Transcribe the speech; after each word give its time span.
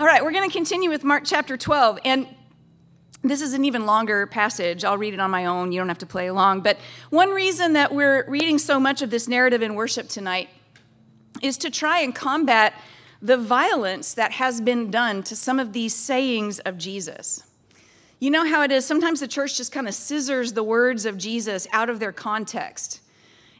All 0.00 0.06
right, 0.06 0.24
we're 0.24 0.32
going 0.32 0.48
to 0.48 0.56
continue 0.56 0.88
with 0.88 1.04
Mark 1.04 1.24
chapter 1.26 1.58
12. 1.58 1.98
And 2.06 2.26
this 3.20 3.42
is 3.42 3.52
an 3.52 3.66
even 3.66 3.84
longer 3.84 4.26
passage. 4.26 4.82
I'll 4.82 4.96
read 4.96 5.12
it 5.12 5.20
on 5.20 5.30
my 5.30 5.44
own. 5.44 5.72
You 5.72 5.80
don't 5.80 5.88
have 5.88 5.98
to 5.98 6.06
play 6.06 6.28
along. 6.28 6.62
But 6.62 6.78
one 7.10 7.28
reason 7.28 7.74
that 7.74 7.92
we're 7.92 8.24
reading 8.26 8.56
so 8.56 8.80
much 8.80 9.02
of 9.02 9.10
this 9.10 9.28
narrative 9.28 9.60
in 9.60 9.74
worship 9.74 10.08
tonight 10.08 10.48
is 11.42 11.58
to 11.58 11.68
try 11.68 12.00
and 12.00 12.14
combat 12.14 12.72
the 13.20 13.36
violence 13.36 14.14
that 14.14 14.32
has 14.32 14.62
been 14.62 14.90
done 14.90 15.22
to 15.24 15.36
some 15.36 15.58
of 15.58 15.74
these 15.74 15.94
sayings 15.94 16.60
of 16.60 16.78
Jesus. 16.78 17.42
You 18.20 18.30
know 18.30 18.46
how 18.46 18.62
it 18.62 18.72
is? 18.72 18.86
Sometimes 18.86 19.20
the 19.20 19.28
church 19.28 19.58
just 19.58 19.70
kind 19.70 19.86
of 19.86 19.92
scissors 19.92 20.54
the 20.54 20.64
words 20.64 21.04
of 21.04 21.18
Jesus 21.18 21.66
out 21.72 21.90
of 21.90 22.00
their 22.00 22.12
context 22.12 23.02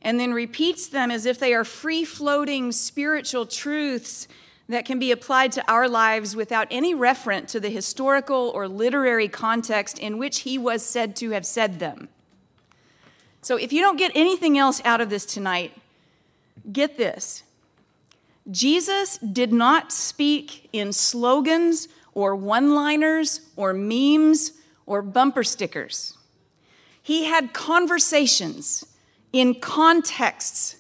and 0.01 0.19
then 0.19 0.33
repeats 0.33 0.89
them 0.89 1.11
as 1.11 1.27
if 1.27 1.39
they 1.39 1.53
are 1.53 1.65
free 1.65 2.03
floating 2.03 2.73
spiritual 2.73 3.45
truths 3.45 4.27
that 4.71 4.85
can 4.85 4.99
be 4.99 5.11
applied 5.11 5.51
to 5.53 5.71
our 5.71 5.89
lives 5.89 6.37
without 6.37 6.69
any 6.71 6.95
reference 6.95 7.51
to 7.53 7.61
the 7.61 7.71
historical 7.71 8.51
or 8.55 8.69
literary 8.69 9.29
context 9.29 9.99
in 9.99 10.17
which 10.17 10.41
he 10.41 10.57
was 10.57 10.85
said 10.85 11.17
to 11.17 11.31
have 11.31 11.45
said 11.45 11.81
them. 11.81 12.09
So 13.43 13.57
if 13.57 13.73
you 13.73 13.81
don't 13.81 13.97
get 13.97 14.13
anything 14.15 14.59
else 14.59 14.81
out 14.85 15.01
of 15.01 15.11
this 15.11 15.27
tonight, 15.27 15.77
get 16.73 16.97
this. 16.97 17.43
Jesus 18.51 19.19
did 19.19 19.53
not 19.53 19.93
speak 19.93 20.69
in 20.73 20.93
slogans 20.93 21.89
or 22.15 22.37
one 22.37 22.75
liners 22.75 23.41
or 23.57 23.73
memes 23.73 24.53
or 24.87 25.03
bumper 25.03 25.43
stickers. 25.43 26.17
He 27.03 27.25
had 27.25 27.53
conversations 27.53 28.85
in 29.33 29.55
contexts 29.57 30.77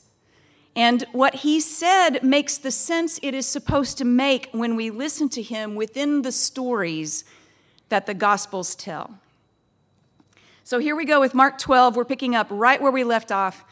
and 0.80 1.04
what 1.12 1.34
he 1.34 1.60
said 1.60 2.22
makes 2.22 2.56
the 2.56 2.70
sense 2.70 3.20
it 3.22 3.34
is 3.34 3.44
supposed 3.44 3.98
to 3.98 4.04
make 4.06 4.48
when 4.52 4.76
we 4.76 4.88
listen 4.88 5.28
to 5.28 5.42
him 5.42 5.74
within 5.74 6.22
the 6.22 6.32
stories 6.32 7.22
that 7.90 8.06
the 8.06 8.14
Gospels 8.14 8.74
tell. 8.74 9.18
So 10.64 10.78
here 10.78 10.96
we 10.96 11.04
go 11.04 11.20
with 11.20 11.34
Mark 11.34 11.58
12. 11.58 11.96
We're 11.96 12.06
picking 12.06 12.34
up 12.34 12.46
right 12.48 12.80
where 12.80 12.90
we 12.90 13.04
left 13.04 13.30
off 13.30 13.62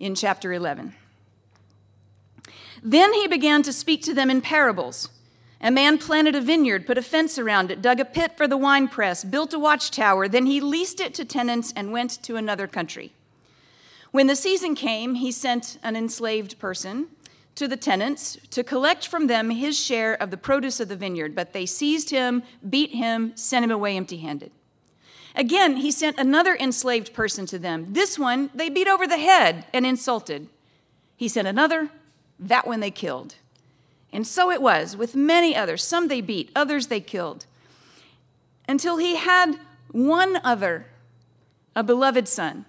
in 0.00 0.16
chapter 0.16 0.52
11. 0.52 0.92
Then 2.82 3.12
he 3.12 3.28
began 3.28 3.62
to 3.62 3.72
speak 3.72 4.02
to 4.02 4.12
them 4.12 4.28
in 4.28 4.40
parables. 4.40 5.08
A 5.60 5.70
man 5.70 5.98
planted 5.98 6.34
a 6.34 6.40
vineyard, 6.40 6.84
put 6.84 6.98
a 6.98 7.02
fence 7.02 7.38
around 7.38 7.70
it, 7.70 7.80
dug 7.80 8.00
a 8.00 8.04
pit 8.04 8.36
for 8.36 8.48
the 8.48 8.56
winepress, 8.56 9.22
built 9.22 9.54
a 9.54 9.58
watchtower. 9.60 10.26
Then 10.26 10.46
he 10.46 10.60
leased 10.60 10.98
it 10.98 11.14
to 11.14 11.24
tenants 11.24 11.72
and 11.76 11.92
went 11.92 12.20
to 12.24 12.34
another 12.34 12.66
country. 12.66 13.12
When 14.16 14.28
the 14.28 14.34
season 14.34 14.74
came, 14.74 15.16
he 15.16 15.30
sent 15.30 15.76
an 15.82 15.94
enslaved 15.94 16.58
person 16.58 17.08
to 17.54 17.68
the 17.68 17.76
tenants 17.76 18.38
to 18.48 18.64
collect 18.64 19.06
from 19.06 19.26
them 19.26 19.50
his 19.50 19.78
share 19.78 20.14
of 20.14 20.30
the 20.30 20.38
produce 20.38 20.80
of 20.80 20.88
the 20.88 20.96
vineyard, 20.96 21.34
but 21.34 21.52
they 21.52 21.66
seized 21.66 22.08
him, 22.08 22.42
beat 22.66 22.92
him, 22.92 23.36
sent 23.36 23.62
him 23.62 23.70
away 23.70 23.94
empty 23.94 24.16
handed. 24.16 24.52
Again, 25.34 25.76
he 25.76 25.90
sent 25.90 26.18
another 26.18 26.56
enslaved 26.56 27.12
person 27.12 27.44
to 27.44 27.58
them. 27.58 27.92
This 27.92 28.18
one 28.18 28.48
they 28.54 28.70
beat 28.70 28.88
over 28.88 29.06
the 29.06 29.18
head 29.18 29.66
and 29.74 29.84
insulted. 29.84 30.48
He 31.18 31.28
sent 31.28 31.46
another, 31.46 31.90
that 32.38 32.66
one 32.66 32.80
they 32.80 32.90
killed. 32.90 33.34
And 34.14 34.26
so 34.26 34.50
it 34.50 34.62
was 34.62 34.96
with 34.96 35.14
many 35.14 35.54
others. 35.54 35.84
Some 35.84 36.08
they 36.08 36.22
beat, 36.22 36.50
others 36.56 36.86
they 36.86 37.00
killed. 37.00 37.44
Until 38.66 38.96
he 38.96 39.16
had 39.16 39.60
one 39.92 40.40
other, 40.42 40.86
a 41.74 41.84
beloved 41.84 42.26
son 42.28 42.64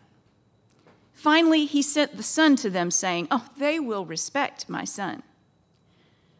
Finally, 1.17 1.65
he 1.65 1.81
sent 1.81 2.15
the 2.15 2.21
son 2.21 2.55
to 2.55 2.69
them, 2.69 2.91
saying, 2.91 3.27
Oh, 3.31 3.47
they 3.57 3.79
will 3.79 4.05
respect 4.05 4.69
my 4.69 4.83
son. 4.83 5.23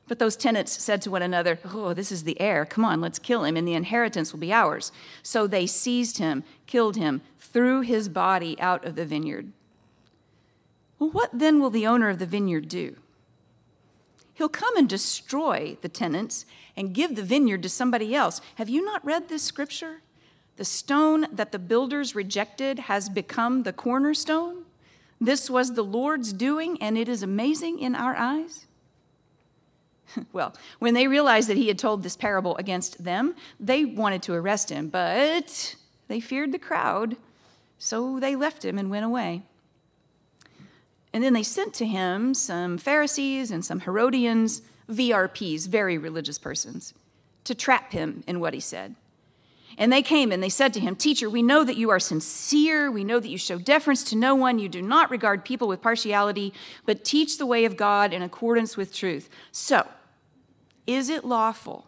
But 0.08 0.20
those 0.20 0.36
tenants 0.36 0.80
said 0.80 1.02
to 1.02 1.10
one 1.10 1.24
another, 1.24 1.58
Oh, 1.66 1.96
this 1.96 2.12
is 2.12 2.26
the 2.26 2.40
heir. 2.40 2.64
Come 2.64 2.86
on, 2.86 3.02
let's 3.02 3.18
kill 3.18 3.44
him, 3.44 3.58
and 3.58 3.68
the 3.68 3.74
inheritance 3.74 4.32
will 4.32 4.40
be 4.40 4.54
ours. 4.54 4.92
So 5.24 5.48
they 5.48 5.66
seized 5.66 6.20
him, 6.20 6.44
killed 6.68 6.96
him, 6.96 7.22
threw 7.40 7.82
his 7.82 8.08
body 8.08 8.56
out 8.60 8.86
of 8.86 8.96
the 8.96 9.04
vineyard. 9.04 9.52
Well, 11.00 11.10
what 11.10 11.32
then 11.34 11.60
will 11.60 11.72
the 11.72 11.88
owner 11.88 12.10
of 12.10 12.20
the 12.20 12.28
vineyard 12.28 12.70
do? 12.70 12.98
He'll 14.36 14.48
come 14.48 14.78
and 14.78 14.88
destroy 14.88 15.78
the 15.82 15.90
tenants 15.90 16.46
and 16.76 16.94
give 16.94 17.16
the 17.16 17.24
vineyard 17.24 17.64
to 17.64 17.70
somebody 17.70 18.14
else. 18.14 18.42
Have 18.56 18.70
you 18.70 18.86
not 18.86 19.04
read 19.04 19.28
this 19.28 19.42
scripture? 19.42 20.02
The 20.58 20.66
stone 20.66 21.26
that 21.32 21.52
the 21.52 21.58
builders 21.58 22.14
rejected 22.14 22.78
has 22.78 23.10
become 23.10 23.64
the 23.64 23.74
cornerstone. 23.74 24.66
This 25.20 25.50
was 25.50 25.74
the 25.74 25.84
Lord's 25.84 26.32
doing, 26.34 26.82
and 26.82 26.98
it 26.98 27.10
is 27.10 27.24
amazing 27.24 27.80
in 27.80 27.96
our 27.96 28.16
eyes. 28.16 28.68
well, 30.34 30.54
when 30.80 30.94
they 30.94 31.08
realized 31.08 31.50
that 31.50 31.58
he 31.58 31.68
had 31.68 31.80
told 31.80 32.04
this 32.04 32.16
parable 32.16 32.56
against 32.58 33.04
them, 33.04 33.36
they 33.60 33.86
wanted 33.86 34.22
to 34.24 34.34
arrest 34.34 34.70
him, 34.70 34.90
but 34.90 35.76
they 36.08 36.20
feared 36.20 36.52
the 36.52 36.60
crowd, 36.60 37.18
so 37.78 38.20
they 38.20 38.36
left 38.36 38.64
him 38.64 38.78
and 38.78 38.90
went 38.90 39.06
away. 39.06 39.44
And 41.14 41.24
then 41.24 41.34
they 41.34 41.44
sent 41.44 41.74
to 41.76 41.86
him 41.86 42.34
some 42.34 42.78
Pharisees 42.78 43.50
and 43.50 43.66
some 43.66 43.82
Herodians, 43.82 44.62
VRPs, 44.90 45.68
very 45.68 45.98
religious 45.98 46.38
persons, 46.38 46.94
to 47.44 47.56
trap 47.56 47.92
him 47.92 48.24
in 48.28 48.40
what 48.40 48.54
he 48.54 48.60
said. 48.60 48.96
And 49.78 49.94
they 49.94 50.02
came 50.02 50.32
and 50.32 50.42
they 50.42 50.50
said 50.50 50.74
to 50.74 50.80
him, 50.80 50.96
Teacher, 50.96 51.30
we 51.30 51.44
know 51.44 51.64
that 51.64 51.78
you 51.78 51.92
are 51.92 52.00
sincere. 52.00 52.90
We 52.90 53.04
know 53.04 53.20
that 53.20 53.30
you 53.30 53.38
show 53.38 53.60
deference 53.60 54.04
to 54.06 54.16
no 54.16 54.34
one. 54.34 54.58
You 54.58 54.70
do 54.70 54.82
not 54.82 55.12
regard 55.12 55.46
people 55.46 55.68
with 55.68 55.82
partiality, 55.82 56.52
but 56.86 57.06
teach 57.06 57.38
the 57.38 57.46
way 57.46 57.64
of 57.64 57.78
God 57.78 58.12
in 58.12 58.24
accordance 58.24 58.76
with 58.76 58.94
truth. 58.94 59.30
So, 59.52 59.88
is 60.88 61.10
it 61.10 61.24
lawful 61.24 61.86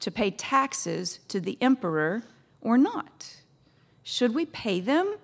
to 0.00 0.10
pay 0.10 0.30
taxes 0.32 1.20
to 1.28 1.38
the 1.38 1.56
emperor 1.60 2.24
or 2.60 2.76
not? 2.76 3.36
Should 4.02 4.34
we 4.34 4.44
pay 4.46 4.80
them 4.80 5.16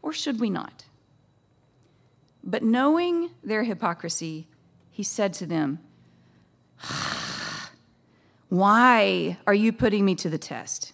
or 0.00 0.12
should 0.12 0.40
we 0.40 0.50
not? 0.50 0.86
But 2.42 2.64
knowing 2.64 3.30
their 3.44 3.62
hypocrisy, 3.62 4.48
he 4.90 5.04
said 5.04 5.32
to 5.34 5.46
them, 5.46 5.78
Why 8.48 9.38
are 9.46 9.54
you 9.54 9.72
putting 9.72 10.04
me 10.04 10.16
to 10.16 10.28
the 10.28 10.38
test? 10.38 10.91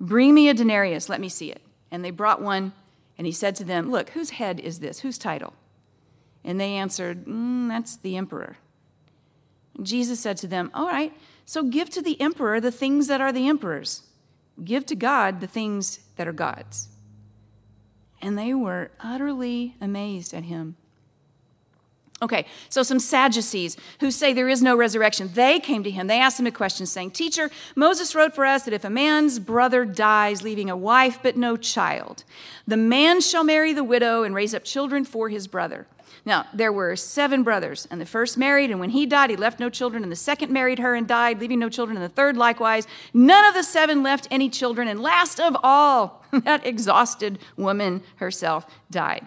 Bring 0.00 0.34
me 0.34 0.48
a 0.48 0.54
denarius, 0.54 1.08
let 1.08 1.20
me 1.20 1.28
see 1.28 1.50
it. 1.50 1.62
And 1.90 2.04
they 2.04 2.10
brought 2.10 2.42
one, 2.42 2.72
and 3.16 3.26
he 3.26 3.32
said 3.32 3.56
to 3.56 3.64
them, 3.64 3.90
Look, 3.90 4.10
whose 4.10 4.30
head 4.30 4.60
is 4.60 4.80
this? 4.80 5.00
Whose 5.00 5.18
title? 5.18 5.54
And 6.44 6.60
they 6.60 6.74
answered, 6.74 7.24
mm, 7.24 7.68
That's 7.68 7.96
the 7.96 8.16
emperor. 8.16 8.56
Jesus 9.82 10.20
said 10.20 10.36
to 10.38 10.46
them, 10.46 10.70
All 10.74 10.86
right, 10.86 11.12
so 11.44 11.62
give 11.62 11.90
to 11.90 12.02
the 12.02 12.20
emperor 12.20 12.60
the 12.60 12.72
things 12.72 13.06
that 13.08 13.20
are 13.20 13.32
the 13.32 13.48
emperor's, 13.48 14.02
give 14.64 14.86
to 14.86 14.94
God 14.94 15.40
the 15.40 15.46
things 15.46 16.00
that 16.16 16.28
are 16.28 16.32
God's. 16.32 16.88
And 18.20 18.38
they 18.38 18.54
were 18.54 18.90
utterly 19.00 19.76
amazed 19.80 20.32
at 20.34 20.44
him. 20.44 20.76
Okay, 22.22 22.46
so 22.70 22.82
some 22.82 22.98
Sadducees 22.98 23.76
who 24.00 24.10
say 24.10 24.32
there 24.32 24.48
is 24.48 24.62
no 24.62 24.74
resurrection, 24.74 25.30
they 25.34 25.60
came 25.60 25.84
to 25.84 25.90
him. 25.90 26.06
They 26.06 26.18
asked 26.18 26.40
him 26.40 26.46
a 26.46 26.50
question 26.50 26.86
saying, 26.86 27.10
Teacher, 27.10 27.50
Moses 27.74 28.14
wrote 28.14 28.34
for 28.34 28.46
us 28.46 28.62
that 28.62 28.72
if 28.72 28.84
a 28.84 28.90
man's 28.90 29.38
brother 29.38 29.84
dies, 29.84 30.42
leaving 30.42 30.70
a 30.70 30.76
wife 30.76 31.18
but 31.22 31.36
no 31.36 31.58
child, 31.58 32.24
the 32.66 32.78
man 32.78 33.20
shall 33.20 33.44
marry 33.44 33.74
the 33.74 33.84
widow 33.84 34.22
and 34.22 34.34
raise 34.34 34.54
up 34.54 34.64
children 34.64 35.04
for 35.04 35.28
his 35.28 35.46
brother. 35.46 35.86
Now, 36.24 36.46
there 36.54 36.72
were 36.72 36.96
seven 36.96 37.42
brothers, 37.42 37.86
and 37.90 38.00
the 38.00 38.06
first 38.06 38.38
married, 38.38 38.70
and 38.70 38.80
when 38.80 38.90
he 38.90 39.04
died, 39.04 39.28
he 39.28 39.36
left 39.36 39.60
no 39.60 39.68
children, 39.68 40.02
and 40.02 40.10
the 40.10 40.16
second 40.16 40.50
married 40.50 40.78
her 40.78 40.94
and 40.94 41.06
died, 41.06 41.38
leaving 41.38 41.58
no 41.58 41.68
children, 41.68 41.98
and 41.98 42.04
the 42.04 42.14
third 42.14 42.36
likewise. 42.36 42.86
None 43.12 43.44
of 43.44 43.52
the 43.52 43.62
seven 43.62 44.02
left 44.02 44.26
any 44.30 44.48
children, 44.48 44.88
and 44.88 45.02
last 45.02 45.38
of 45.38 45.54
all, 45.62 46.24
that 46.32 46.64
exhausted 46.66 47.38
woman 47.56 48.02
herself 48.16 48.66
died 48.90 49.26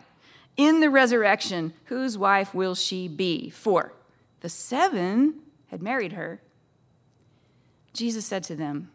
in 0.59 0.81
the 0.81 0.89
resurrection, 0.89 1.71
whose 1.85 2.17
wife 2.17 2.53
will 2.53 2.75
she 2.75 3.07
be? 3.07 3.49
For 3.49 3.93
the 4.41 4.49
seven 4.49 5.35
had 5.67 5.81
married 5.81 6.11
her. 6.11 6.41
Jesus 7.93 8.25
said 8.25 8.43
to 8.43 8.57
them, 8.57 8.91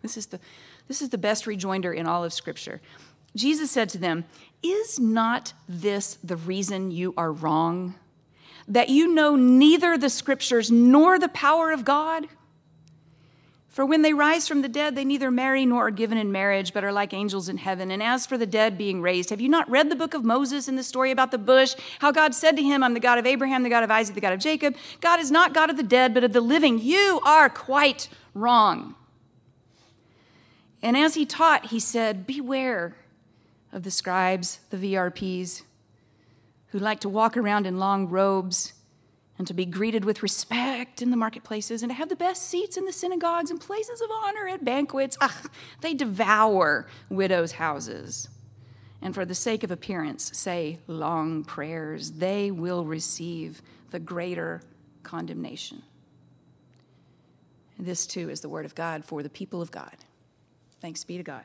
this 0.00 0.16
is, 0.16 0.26
the, 0.26 0.40
this 0.88 1.02
is 1.02 1.10
the 1.10 1.18
best 1.18 1.46
rejoinder 1.46 1.92
in 1.92 2.06
all 2.06 2.24
of 2.24 2.32
Scripture. 2.32 2.80
Jesus 3.36 3.70
said 3.70 3.90
to 3.90 3.98
them, 3.98 4.24
Is 4.62 4.98
not 4.98 5.52
this 5.68 6.14
the 6.24 6.36
reason 6.36 6.90
you 6.90 7.12
are 7.18 7.32
wrong? 7.32 7.96
That 8.66 8.88
you 8.88 9.12
know 9.12 9.36
neither 9.36 9.98
the 9.98 10.08
Scriptures 10.08 10.70
nor 10.70 11.18
the 11.18 11.28
power 11.28 11.70
of 11.70 11.84
God? 11.84 12.28
For 13.70 13.86
when 13.86 14.02
they 14.02 14.12
rise 14.12 14.48
from 14.48 14.62
the 14.62 14.68
dead, 14.68 14.96
they 14.96 15.04
neither 15.04 15.30
marry 15.30 15.64
nor 15.64 15.86
are 15.86 15.92
given 15.92 16.18
in 16.18 16.32
marriage, 16.32 16.74
but 16.74 16.82
are 16.82 16.92
like 16.92 17.14
angels 17.14 17.48
in 17.48 17.56
heaven. 17.56 17.92
And 17.92 18.02
as 18.02 18.26
for 18.26 18.36
the 18.36 18.46
dead 18.46 18.76
being 18.76 19.00
raised, 19.00 19.30
have 19.30 19.40
you 19.40 19.48
not 19.48 19.70
read 19.70 19.88
the 19.88 19.96
book 19.96 20.12
of 20.12 20.24
Moses 20.24 20.66
and 20.66 20.76
the 20.76 20.82
story 20.82 21.12
about 21.12 21.30
the 21.30 21.38
bush? 21.38 21.76
How 22.00 22.10
God 22.10 22.34
said 22.34 22.56
to 22.56 22.62
him, 22.64 22.82
I'm 22.82 22.94
the 22.94 23.00
God 23.00 23.18
of 23.18 23.26
Abraham, 23.26 23.62
the 23.62 23.70
God 23.70 23.84
of 23.84 23.90
Isaac, 23.90 24.16
the 24.16 24.20
God 24.20 24.32
of 24.32 24.40
Jacob. 24.40 24.74
God 25.00 25.20
is 25.20 25.30
not 25.30 25.54
God 25.54 25.70
of 25.70 25.76
the 25.76 25.84
dead, 25.84 26.14
but 26.14 26.24
of 26.24 26.32
the 26.32 26.40
living. 26.40 26.80
You 26.80 27.20
are 27.24 27.48
quite 27.48 28.08
wrong. 28.34 28.96
And 30.82 30.96
as 30.96 31.14
he 31.14 31.24
taught, 31.24 31.66
he 31.66 31.78
said, 31.78 32.26
Beware 32.26 32.96
of 33.72 33.84
the 33.84 33.90
scribes, 33.92 34.58
the 34.70 34.78
VRPs, 34.78 35.62
who 36.68 36.80
like 36.80 36.98
to 37.00 37.08
walk 37.08 37.36
around 37.36 37.68
in 37.68 37.78
long 37.78 38.08
robes 38.08 38.72
and 39.40 39.46
to 39.46 39.54
be 39.54 39.64
greeted 39.64 40.04
with 40.04 40.22
respect 40.22 41.00
in 41.00 41.10
the 41.10 41.16
marketplaces 41.16 41.82
and 41.82 41.88
to 41.88 41.94
have 41.94 42.10
the 42.10 42.14
best 42.14 42.42
seats 42.42 42.76
in 42.76 42.84
the 42.84 42.92
synagogues 42.92 43.50
and 43.50 43.58
places 43.58 44.02
of 44.02 44.10
honor 44.10 44.46
at 44.46 44.62
banquets. 44.62 45.16
Ugh, 45.18 45.50
they 45.80 45.94
devour 45.94 46.86
widows' 47.08 47.52
houses. 47.52 48.28
And 49.00 49.14
for 49.14 49.24
the 49.24 49.34
sake 49.34 49.64
of 49.64 49.70
appearance, 49.70 50.30
say 50.36 50.78
long 50.86 51.42
prayers. 51.42 52.10
They 52.10 52.50
will 52.50 52.84
receive 52.84 53.62
the 53.92 53.98
greater 53.98 54.60
condemnation. 55.04 55.84
This 57.78 58.06
too 58.06 58.28
is 58.28 58.42
the 58.42 58.50
word 58.50 58.66
of 58.66 58.74
God 58.74 59.06
for 59.06 59.22
the 59.22 59.30
people 59.30 59.62
of 59.62 59.70
God. 59.70 59.96
Thanks 60.82 61.02
be 61.02 61.16
to 61.16 61.22
God. 61.22 61.44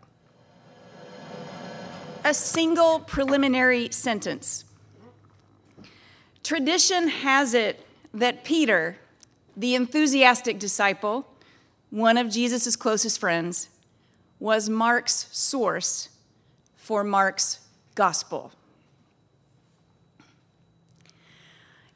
A 2.26 2.34
single 2.34 3.00
preliminary 3.00 3.90
sentence. 3.92 4.66
Tradition 6.44 7.08
has 7.08 7.54
it 7.54 7.85
that 8.16 8.44
Peter, 8.44 8.98
the 9.56 9.76
enthusiastic 9.76 10.58
disciple, 10.58 11.28
one 11.90 12.18
of 12.18 12.30
Jesus' 12.30 12.76
closest 12.76 13.20
friends, 13.20 13.70
was 14.40 14.70
Mark's 14.70 15.28
source 15.32 16.10
for 16.76 17.04
Mark's 17.04 17.60
gospel. 17.94 18.52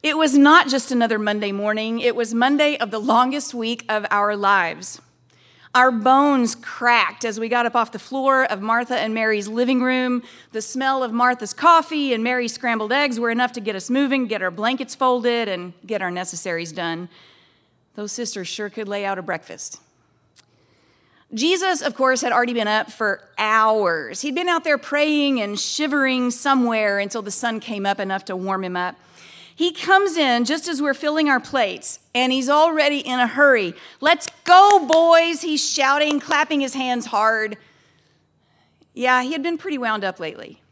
It 0.02 0.16
was 0.16 0.36
not 0.36 0.68
just 0.68 0.90
another 0.90 1.18
Monday 1.18 1.52
morning, 1.52 2.00
it 2.00 2.16
was 2.16 2.32
Monday 2.32 2.76
of 2.78 2.90
the 2.90 2.98
longest 2.98 3.52
week 3.52 3.84
of 3.88 4.06
our 4.10 4.34
lives. 4.36 5.00
Our 5.72 5.92
bones 5.92 6.56
cracked 6.56 7.24
as 7.24 7.38
we 7.38 7.48
got 7.48 7.64
up 7.64 7.76
off 7.76 7.92
the 7.92 8.00
floor 8.00 8.44
of 8.44 8.60
Martha 8.60 8.98
and 8.98 9.14
Mary's 9.14 9.46
living 9.46 9.80
room. 9.80 10.24
The 10.50 10.62
smell 10.62 11.04
of 11.04 11.12
Martha's 11.12 11.52
coffee 11.52 12.12
and 12.12 12.24
Mary's 12.24 12.52
scrambled 12.52 12.92
eggs 12.92 13.20
were 13.20 13.30
enough 13.30 13.52
to 13.52 13.60
get 13.60 13.76
us 13.76 13.88
moving, 13.88 14.26
get 14.26 14.42
our 14.42 14.50
blankets 14.50 14.96
folded, 14.96 15.48
and 15.48 15.72
get 15.86 16.02
our 16.02 16.10
necessaries 16.10 16.72
done. 16.72 17.08
Those 17.94 18.10
sisters 18.10 18.48
sure 18.48 18.68
could 18.68 18.88
lay 18.88 19.04
out 19.04 19.18
a 19.18 19.22
breakfast. 19.22 19.80
Jesus, 21.32 21.80
of 21.82 21.94
course, 21.94 22.22
had 22.22 22.32
already 22.32 22.54
been 22.54 22.66
up 22.66 22.90
for 22.90 23.22
hours. 23.38 24.22
He'd 24.22 24.34
been 24.34 24.48
out 24.48 24.64
there 24.64 24.78
praying 24.78 25.40
and 25.40 25.58
shivering 25.58 26.32
somewhere 26.32 26.98
until 26.98 27.22
the 27.22 27.30
sun 27.30 27.60
came 27.60 27.86
up 27.86 28.00
enough 28.00 28.24
to 28.24 28.34
warm 28.34 28.64
him 28.64 28.76
up. 28.76 28.96
He 29.60 29.72
comes 29.72 30.16
in 30.16 30.46
just 30.46 30.68
as 30.68 30.80
we're 30.80 30.94
filling 30.94 31.28
our 31.28 31.38
plates, 31.38 31.98
and 32.14 32.32
he's 32.32 32.48
already 32.48 33.00
in 33.00 33.20
a 33.20 33.26
hurry. 33.26 33.74
Let's 34.00 34.26
go, 34.44 34.86
boys, 34.86 35.42
he's 35.42 35.62
shouting, 35.62 36.18
clapping 36.18 36.62
his 36.62 36.72
hands 36.72 37.04
hard. 37.04 37.58
Yeah, 38.94 39.22
he 39.22 39.32
had 39.32 39.42
been 39.42 39.58
pretty 39.58 39.76
wound 39.76 40.02
up 40.02 40.18
lately. 40.18 40.62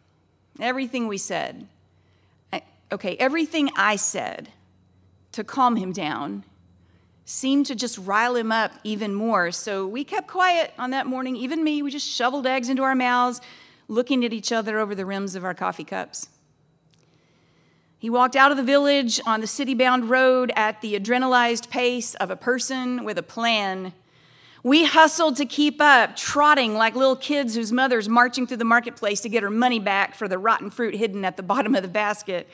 Everything 0.59 1.07
we 1.07 1.19
said, 1.19 1.67
okay, 2.91 3.15
everything 3.19 3.69
I 3.77 3.97
said 3.97 4.49
to 5.33 5.45
calm 5.45 5.77
him 5.77 5.93
down 5.93 6.45
seemed 7.27 7.67
to 7.67 7.75
just 7.75 7.99
rile 7.99 8.37
him 8.37 8.51
up 8.51 8.73
even 8.85 9.13
more. 9.13 9.53
So 9.53 9.87
we 9.87 10.03
kept 10.03 10.29
quiet 10.29 10.73
on 10.79 10.93
that 10.93 11.07
morning, 11.07 11.37
even 11.37 11.63
me. 11.63 11.83
We 11.83 11.91
just 11.91 12.09
shoveled 12.09 12.47
eggs 12.47 12.71
into 12.71 12.85
our 12.85 12.95
mouths, 12.95 13.43
looking 13.87 14.25
at 14.25 14.33
each 14.33 14.51
other 14.51 14.79
over 14.79 14.95
the 14.95 15.05
rims 15.05 15.35
of 15.35 15.45
our 15.45 15.53
coffee 15.53 15.85
cups. 15.85 16.31
He 18.01 18.09
walked 18.09 18.37
out 18.37 18.53
of 18.53 18.57
the 18.57 18.63
village 18.63 19.21
on 19.27 19.41
the 19.41 19.47
city 19.49 19.75
bound 19.75 20.09
road 20.09 20.53
at 20.55 20.81
the 20.81 20.99
adrenalized 20.99 21.69
pace 21.69 22.15
of 22.15 22.31
a 22.31 22.37
person 22.37 23.05
with 23.05 23.19
a 23.19 23.25
plan. 23.25 23.93
We 24.63 24.85
hustled 24.85 25.37
to 25.39 25.45
keep 25.45 25.81
up, 25.81 26.15
trotting 26.15 26.75
like 26.75 26.95
little 26.95 27.17
kids 27.17 27.57
whose 27.57 27.73
mother's 27.73 28.09
marching 28.09 28.47
through 28.47 28.59
the 28.59 28.65
marketplace 28.65 29.21
to 29.23 29.29
get 29.29 29.43
her 29.43 29.51
money 29.51 29.81
back 29.81 30.15
for 30.15 30.29
the 30.29 30.39
rotten 30.39 30.71
fruit 30.71 30.95
hidden 30.95 31.25
at 31.25 31.37
the 31.37 31.43
bottom 31.43 31.75
of 31.75 31.83
the 31.83 31.89
basket. 31.89 32.49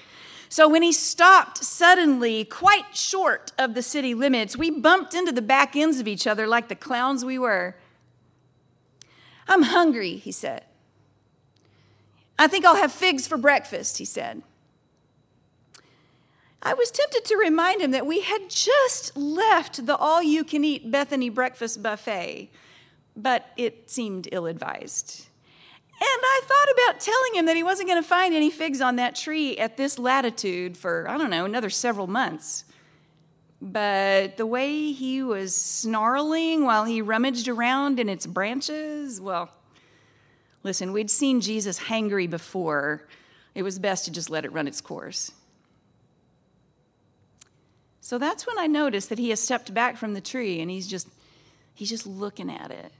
So 0.48 0.66
when 0.66 0.82
he 0.82 0.92
stopped 0.92 1.58
suddenly, 1.62 2.44
quite 2.44 2.96
short 2.96 3.52
of 3.58 3.74
the 3.74 3.82
city 3.82 4.14
limits, 4.14 4.56
we 4.56 4.70
bumped 4.70 5.12
into 5.12 5.32
the 5.32 5.42
back 5.42 5.76
ends 5.76 6.00
of 6.00 6.08
each 6.08 6.26
other 6.26 6.46
like 6.46 6.68
the 6.68 6.74
clowns 6.74 7.22
we 7.22 7.38
were. 7.38 7.76
I'm 9.46 9.64
hungry, 9.64 10.16
he 10.16 10.32
said. 10.32 10.64
I 12.38 12.46
think 12.46 12.64
I'll 12.64 12.76
have 12.76 12.92
figs 12.92 13.26
for 13.26 13.36
breakfast, 13.36 13.98
he 13.98 14.04
said. 14.06 14.42
I 16.64 16.72
was 16.72 16.90
tempted 16.90 17.26
to 17.26 17.36
remind 17.36 17.82
him 17.82 17.90
that 17.90 18.06
we 18.06 18.22
had 18.22 18.48
just 18.48 19.14
left 19.16 19.84
the 19.84 19.96
all 19.96 20.22
you 20.22 20.44
can 20.44 20.64
eat 20.64 20.90
Bethany 20.90 21.28
breakfast 21.28 21.82
buffet, 21.82 22.50
but 23.14 23.50
it 23.58 23.90
seemed 23.90 24.28
ill 24.32 24.46
advised. 24.46 25.26
And 26.00 26.20
I 26.22 26.40
thought 26.44 26.90
about 26.90 27.00
telling 27.00 27.34
him 27.34 27.46
that 27.46 27.56
he 27.56 27.62
wasn't 27.62 27.88
going 27.88 28.02
to 28.02 28.08
find 28.08 28.34
any 28.34 28.50
figs 28.50 28.80
on 28.80 28.96
that 28.96 29.14
tree 29.14 29.58
at 29.58 29.76
this 29.76 29.98
latitude 29.98 30.76
for, 30.76 31.06
I 31.08 31.18
don't 31.18 31.30
know, 31.30 31.44
another 31.44 31.70
several 31.70 32.06
months. 32.06 32.64
But 33.60 34.36
the 34.36 34.46
way 34.46 34.92
he 34.92 35.22
was 35.22 35.54
snarling 35.54 36.64
while 36.64 36.84
he 36.84 37.00
rummaged 37.00 37.46
around 37.46 38.00
in 38.00 38.08
its 38.08 38.26
branches, 38.26 39.20
well, 39.20 39.50
listen, 40.62 40.92
we'd 40.92 41.10
seen 41.10 41.40
Jesus 41.40 41.78
hangry 41.78 42.28
before. 42.28 43.06
It 43.54 43.62
was 43.62 43.78
best 43.78 44.06
to 44.06 44.10
just 44.10 44.30
let 44.30 44.44
it 44.44 44.52
run 44.52 44.66
its 44.66 44.80
course. 44.80 45.30
So 48.04 48.18
that's 48.18 48.46
when 48.46 48.58
I 48.58 48.66
noticed 48.66 49.08
that 49.08 49.18
he 49.18 49.30
has 49.30 49.40
stepped 49.40 49.72
back 49.72 49.96
from 49.96 50.12
the 50.12 50.20
tree 50.20 50.60
and 50.60 50.70
he's 50.70 50.86
just 50.86 51.08
he's 51.72 51.88
just 51.88 52.06
looking 52.06 52.50
at 52.50 52.70
it. 52.70 52.92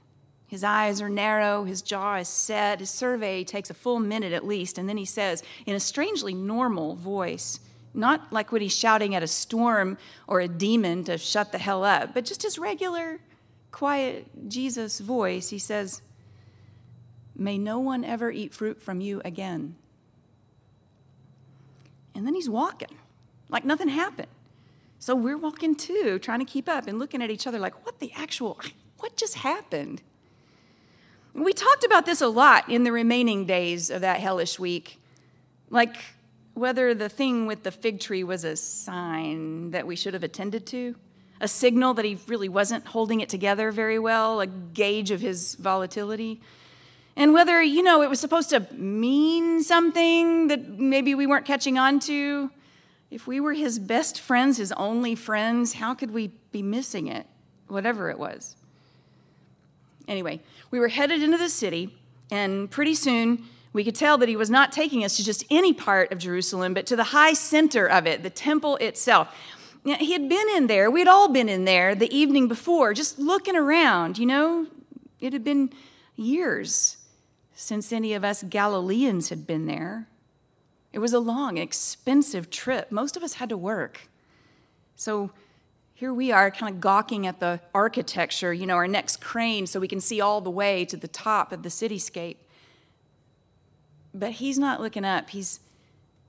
His 0.47 0.63
eyes 0.63 0.99
are 0.99 1.09
narrow, 1.09 1.63
his 1.63 1.83
jaw 1.83 2.15
is 2.15 2.27
set. 2.27 2.79
His 2.79 2.89
survey 2.89 3.43
takes 3.43 3.69
a 3.69 3.75
full 3.75 3.99
minute 3.99 4.33
at 4.33 4.43
least, 4.43 4.79
and 4.79 4.89
then 4.89 4.97
he 4.97 5.05
says, 5.05 5.43
in 5.67 5.75
a 5.75 5.79
strangely 5.79 6.33
normal 6.33 6.95
voice, 6.95 7.59
not 7.93 8.33
like 8.33 8.51
when 8.51 8.63
he's 8.63 8.75
shouting 8.75 9.13
at 9.13 9.21
a 9.21 9.27
storm 9.27 9.99
or 10.25 10.39
a 10.39 10.47
demon 10.47 11.03
to 11.03 11.19
shut 11.19 11.51
the 11.51 11.59
hell 11.59 11.83
up, 11.83 12.15
but 12.15 12.25
just 12.25 12.41
his 12.41 12.57
regular, 12.57 13.19
quiet 13.71 14.49
Jesus 14.49 14.99
voice, 14.99 15.49
he 15.49 15.59
says, 15.59 16.01
May 17.35 17.59
no 17.59 17.77
one 17.77 18.03
ever 18.03 18.31
eat 18.31 18.55
fruit 18.55 18.81
from 18.81 19.01
you 19.01 19.21
again. 19.23 19.75
And 22.15 22.25
then 22.25 22.33
he's 22.33 22.49
walking 22.49 22.97
like 23.49 23.65
nothing 23.65 23.89
happened. 23.89 24.29
So 25.05 25.13
we're 25.13 25.37
walking 25.37 25.75
too, 25.75 26.17
trying 26.17 26.39
to 26.39 26.45
keep 26.45 26.67
up 26.67 26.87
and 26.87 26.97
looking 26.97 27.21
at 27.21 27.29
each 27.29 27.45
other 27.45 27.59
like, 27.59 27.85
what 27.85 27.99
the 27.99 28.11
actual, 28.15 28.59
what 28.97 29.15
just 29.15 29.35
happened? 29.35 30.01
We 31.35 31.53
talked 31.53 31.83
about 31.83 32.07
this 32.07 32.21
a 32.21 32.27
lot 32.27 32.67
in 32.71 32.85
the 32.85 32.91
remaining 32.91 33.45
days 33.45 33.91
of 33.91 34.01
that 34.01 34.19
hellish 34.19 34.57
week. 34.57 34.99
Like 35.69 35.95
whether 36.55 36.95
the 36.95 37.07
thing 37.07 37.45
with 37.45 37.61
the 37.61 37.69
fig 37.69 37.99
tree 37.99 38.23
was 38.23 38.43
a 38.43 38.55
sign 38.55 39.69
that 39.69 39.85
we 39.85 39.95
should 39.95 40.15
have 40.15 40.23
attended 40.23 40.65
to, 40.67 40.95
a 41.39 41.47
signal 41.47 41.93
that 41.93 42.05
he 42.05 42.17
really 42.25 42.49
wasn't 42.49 42.87
holding 42.87 43.19
it 43.19 43.29
together 43.29 43.69
very 43.69 43.99
well, 43.99 44.41
a 44.41 44.47
gauge 44.47 45.11
of 45.11 45.21
his 45.21 45.53
volatility. 45.53 46.41
And 47.15 47.31
whether, 47.31 47.61
you 47.61 47.83
know, 47.83 48.01
it 48.01 48.09
was 48.09 48.19
supposed 48.19 48.49
to 48.49 48.61
mean 48.73 49.61
something 49.61 50.47
that 50.47 50.67
maybe 50.67 51.13
we 51.13 51.27
weren't 51.27 51.45
catching 51.45 51.77
on 51.77 51.99
to, 51.99 52.49
if 53.15 53.25
we 53.25 53.39
were 53.39 53.53
his 53.53 53.79
best 53.79 54.19
friends, 54.19 54.57
his 54.57 54.73
only 54.73 55.15
friends, 55.15 55.75
how 55.75 55.93
could 55.93 56.11
we 56.11 56.31
be 56.51 56.61
missing 56.61 57.07
it, 57.07 57.25
whatever 57.69 58.09
it 58.09 58.19
was? 58.19 58.57
Anyway, 60.05 60.41
we 60.69 60.81
were 60.81 60.89
headed 60.89 61.23
into 61.23 61.37
the 61.37 61.47
city, 61.47 61.95
and 62.29 62.69
pretty 62.69 62.93
soon 62.93 63.45
we 63.71 63.85
could 63.85 63.95
tell 63.95 64.17
that 64.17 64.27
he 64.27 64.35
was 64.35 64.49
not 64.49 64.73
taking 64.73 65.05
us 65.05 65.15
to 65.15 65.23
just 65.23 65.45
any 65.49 65.71
part 65.71 66.11
of 66.11 66.17
Jerusalem, 66.17 66.73
but 66.73 66.85
to 66.87 66.97
the 66.97 67.05
high 67.05 67.31
center 67.31 67.85
of 67.85 68.05
it, 68.05 68.21
the 68.21 68.29
temple 68.29 68.75
itself. 68.77 69.33
He 69.85 70.11
had 70.11 70.27
been 70.27 70.49
in 70.57 70.67
there, 70.67 70.91
we'd 70.91 71.07
all 71.07 71.29
been 71.29 71.47
in 71.47 71.63
there 71.63 71.95
the 71.95 72.13
evening 72.13 72.49
before, 72.49 72.93
just 72.93 73.17
looking 73.17 73.55
around, 73.55 74.17
you 74.17 74.25
know. 74.25 74.67
It 75.21 75.31
had 75.31 75.45
been 75.45 75.71
years 76.17 76.97
since 77.53 77.93
any 77.93 78.13
of 78.13 78.25
us 78.25 78.43
Galileans 78.43 79.29
had 79.29 79.47
been 79.47 79.67
there. 79.67 80.09
It 80.95 80.99
was 80.99 81.11
a 81.11 81.19
long, 81.19 81.57
expensive 81.57 82.49
trip. 82.49 82.89
Most 82.89 83.17
of 83.17 83.21
us 83.21 83.33
had 83.33 83.49
to 83.49 83.57
work. 83.57 84.07
So 84.95 85.31
here 85.93 86.13
we 86.13 86.31
are, 86.31 86.49
kind 86.49 86.73
of 86.73 86.79
gawking 86.79 87.27
at 87.27 87.41
the 87.41 87.59
architecture, 87.73 88.53
you 88.53 88.65
know, 88.65 88.75
our 88.75 88.87
next 88.87 89.19
crane 89.19 89.67
so 89.67 89.81
we 89.81 89.89
can 89.89 89.99
see 89.99 90.21
all 90.21 90.39
the 90.39 90.49
way 90.49 90.85
to 90.85 90.95
the 90.95 91.09
top 91.09 91.51
of 91.51 91.63
the 91.63 91.69
cityscape. 91.69 92.37
But 94.13 94.31
he's 94.31 94.57
not 94.57 94.79
looking 94.79 95.03
up. 95.03 95.31
He's, 95.31 95.59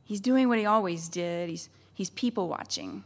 he's 0.03 0.19
doing 0.21 0.49
what 0.49 0.59
he 0.59 0.67
always 0.67 1.09
did. 1.09 1.49
He's, 1.49 1.69
he's 1.95 2.11
people 2.11 2.49
watching, 2.49 3.05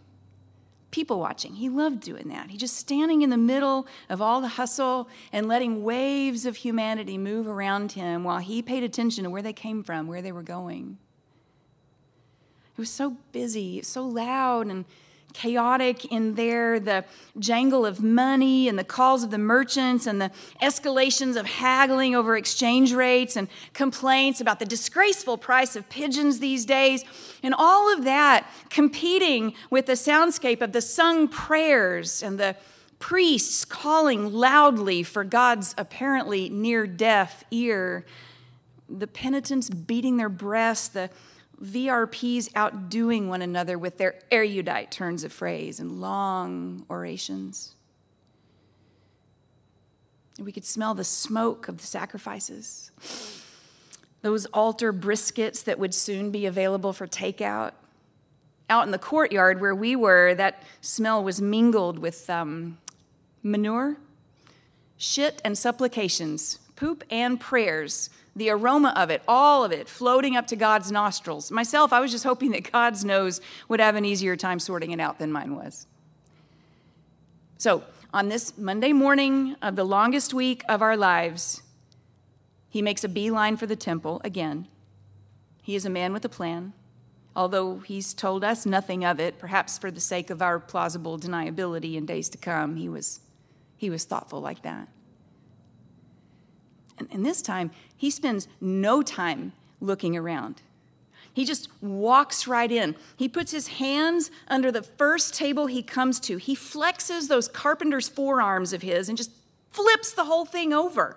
people 0.91 1.21
watching. 1.21 1.57
He 1.57 1.69
loved 1.69 2.01
doing 2.01 2.29
that. 2.29 2.49
He 2.49 2.57
just 2.57 2.77
standing 2.77 3.21
in 3.21 3.29
the 3.29 3.37
middle 3.37 3.87
of 4.09 4.23
all 4.23 4.41
the 4.41 4.49
hustle 4.49 5.11
and 5.31 5.47
letting 5.47 5.85
waves 5.85 6.47
of 6.47 6.57
humanity 6.57 7.19
move 7.19 7.47
around 7.47 7.93
him 7.93 8.25
while 8.25 8.39
he 8.39 8.63
paid 8.63 8.83
attention 8.83 9.25
to 9.25 9.31
where 9.31 9.43
they 9.43 9.53
came 9.53 9.85
from, 9.85 10.07
where 10.07 10.23
they 10.23 10.33
were 10.33 10.43
going. 10.43 10.97
It 12.81 12.89
was 12.89 12.89
so 12.89 13.19
busy, 13.33 13.83
so 13.83 14.03
loud 14.03 14.69
and 14.69 14.87
chaotic 15.35 16.07
in 16.07 16.35
there 16.35 16.81
the 16.81 17.05
jangle 17.39 17.85
of 17.85 18.03
money 18.03 18.69
and 18.69 18.79
the 18.79 18.85
calls 18.85 19.23
of 19.23 19.31
the 19.31 19.37
merchants 19.37 20.07
and 20.07 20.19
the 20.19 20.31
escalations 20.63 21.37
of 21.37 21.45
haggling 21.45 22.15
over 22.15 22.39
exchange 22.39 22.95
rates 22.95 23.37
and 23.37 23.49
complaints 23.75 24.41
about 24.41 24.61
the 24.61 24.65
disgraceful 24.65 25.37
price 25.37 25.77
of 25.77 25.91
pigeons 25.91 26.39
these 26.39 26.65
days 26.65 27.05
and 27.43 27.55
all 27.59 27.93
of 27.93 28.05
that 28.05 28.51
competing 28.71 29.53
with 29.69 29.85
the 29.85 29.93
soundscape 29.93 30.63
of 30.63 30.73
the 30.73 30.81
sung 30.81 31.29
prayers 31.29 32.23
and 32.23 32.41
the 32.41 32.57
priests 32.99 33.67
calling 33.67 34.33
loudly 34.33 35.03
for 35.03 35.23
God's 35.23 35.75
apparently 35.77 36.49
near 36.49 36.87
deaf 36.87 37.45
ear 37.51 38.07
the 38.89 39.07
penitents 39.07 39.69
beating 39.69 40.17
their 40.17 40.31
breasts 40.31 40.89
the 40.89 41.11
VRPs 41.63 42.51
outdoing 42.55 43.29
one 43.29 43.43
another 43.43 43.79
with 43.79 43.99
their 43.99 44.15
erudite 44.31 44.91
turns 44.91 45.25
of 45.25 45.33
phrase 45.33 45.79
and 45.79 46.01
long 46.01 46.87
orations. 46.89 47.75
We 50.39 50.53
could 50.53 50.65
smell 50.65 50.95
the 50.95 51.05
smoke 51.05 51.69
of 51.69 51.79
the 51.79 51.87
sacrifices, 51.87 52.91
those 54.23 54.47
altar 54.47 54.93
briskets 54.93 55.63
that 55.65 55.79
would 55.79 55.95
soon 55.95 56.31
be 56.31 56.47
available 56.47 56.95
for 56.95 57.07
takeout. 57.07 57.73
Out 58.71 58.87
in 58.87 58.91
the 58.91 58.99
courtyard 58.99 59.61
where 59.61 59.75
we 59.75 59.97
were, 59.97 60.35
that 60.35 60.63
smell 60.81 61.23
was 61.23 61.43
mingled 61.43 61.99
with 61.99 62.31
um, 62.31 62.79
manure, 63.43 63.99
shit, 64.97 65.43
and 65.45 65.59
supplications, 65.59 66.59
poop 66.77 67.05
and 67.11 67.39
prayers 67.39 68.09
the 68.41 68.49
aroma 68.49 68.95
of 68.97 69.11
it, 69.11 69.23
all 69.29 69.65
of 69.65 69.71
it, 69.71 69.87
floating 69.87 70.35
up 70.35 70.47
to 70.47 70.57
God's 70.57 70.91
nostrils. 70.91 71.51
Myself, 71.51 71.93
I 71.93 72.01
was 72.01 72.11
just 72.11 72.25
hoping 72.25 72.53
that 72.53 72.73
God's 72.73 73.05
nose 73.05 73.39
would 73.69 73.81
have 73.81 73.97
an 73.97 74.07
easier 74.07 74.35
time 74.35 74.59
sorting 74.59 74.93
it 74.93 74.99
out 74.99 75.19
than 75.19 75.31
mine 75.31 75.55
was. 75.55 75.87
So, 77.59 77.85
on 78.15 78.31
this 78.31 78.57
Monday 78.57 78.95
morning 78.95 79.57
of 79.61 79.77
the 79.77 79.85
longest 79.85 80.33
week 80.33 80.65
of 80.71 80.81
our 80.81 80.97
lives, 80.97 81.63
he 82.71 82.81
makes 82.81 83.05
a 83.05 83.11
beeline 83.11 83.59
for 83.59 83.67
the 83.67 83.77
temple 83.77 84.23
again. 84.25 84.67
He 85.61 85.75
is 85.75 85.85
a 85.85 85.91
man 85.91 86.15
with 86.15 86.25
a 86.25 86.31
plan, 86.31 86.73
although 87.37 87.81
he's 87.81 88.15
told 88.15 88.43
us 88.43 88.65
nothing 88.65 89.05
of 89.05 89.21
it, 89.21 89.39
perhaps 89.39 89.77
for 89.77 89.91
the 89.91 90.01
sake 90.01 90.31
of 90.31 90.41
our 90.41 90.59
plausible 90.59 91.19
deniability 91.19 91.95
in 91.95 92.07
days 92.07 92.31
to 92.31 92.39
come. 92.39 92.77
He 92.77 92.89
was, 92.89 93.21
he 93.77 93.91
was 93.91 94.05
thoughtful 94.05 94.41
like 94.41 94.63
that. 94.63 94.89
And, 97.01 97.09
and 97.11 97.27
this 97.27 97.43
time, 97.43 97.73
he 97.97 98.11
spends 98.11 98.47
no 98.61 99.03
time 99.03 99.53
looking 99.81 100.17
around. 100.17 100.63
He 101.33 101.45
just 101.45 101.69
walks 101.81 102.47
right 102.47 102.71
in. 102.71 102.95
He 103.17 103.29
puts 103.29 103.53
his 103.53 103.69
hands 103.69 104.31
under 104.49 104.71
the 104.71 104.83
first 104.83 105.35
table 105.35 105.67
he 105.67 105.83
comes 105.83 106.21
to. 106.21 106.37
He 106.37 106.55
flexes 106.55 107.29
those 107.29 107.49
carpenter's 107.49 108.09
forearms 108.09 108.73
of 108.73 108.83
his 108.83 109.09
and 109.09 109.17
just 109.17 109.31
flips 109.71 110.13
the 110.13 110.25
whole 110.25 110.45
thing 110.45 110.73
over. 110.73 111.17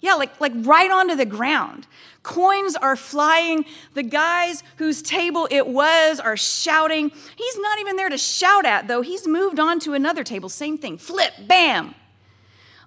Yeah, 0.00 0.14
like, 0.14 0.38
like 0.40 0.52
right 0.54 0.90
onto 0.90 1.16
the 1.16 1.24
ground. 1.24 1.86
Coins 2.22 2.76
are 2.76 2.96
flying. 2.96 3.64
The 3.94 4.02
guys 4.02 4.62
whose 4.76 5.00
table 5.00 5.48
it 5.50 5.66
was 5.66 6.20
are 6.20 6.36
shouting. 6.36 7.10
He's 7.34 7.58
not 7.58 7.78
even 7.80 7.96
there 7.96 8.10
to 8.10 8.18
shout 8.18 8.66
at, 8.66 8.88
though. 8.88 9.00
He's 9.00 9.26
moved 9.26 9.58
on 9.58 9.80
to 9.80 9.94
another 9.94 10.22
table. 10.22 10.48
Same 10.48 10.76
thing. 10.76 10.98
Flip, 10.98 11.32
bam. 11.48 11.94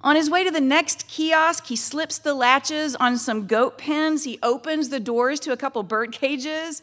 On 0.01 0.15
his 0.15 0.29
way 0.29 0.46
to 0.46 0.51
the 0.51 0.62
next 0.62 1.08
kiosk, 1.08 1.68
he 1.68 1.75
slips 1.75 2.18
the 2.18 2.34
latches 2.34 2.96
on 2.96 3.18
some 3.18 3.48
goat 3.48 3.77
pens. 3.77 4.24
He 4.24 4.39
opens 4.41 4.89
the 4.89 5.00
doors 5.00 5.41
to 5.41 5.51
a 5.51 5.58
couple 5.58 5.84
bird 5.84 6.13
cages. 6.13 6.82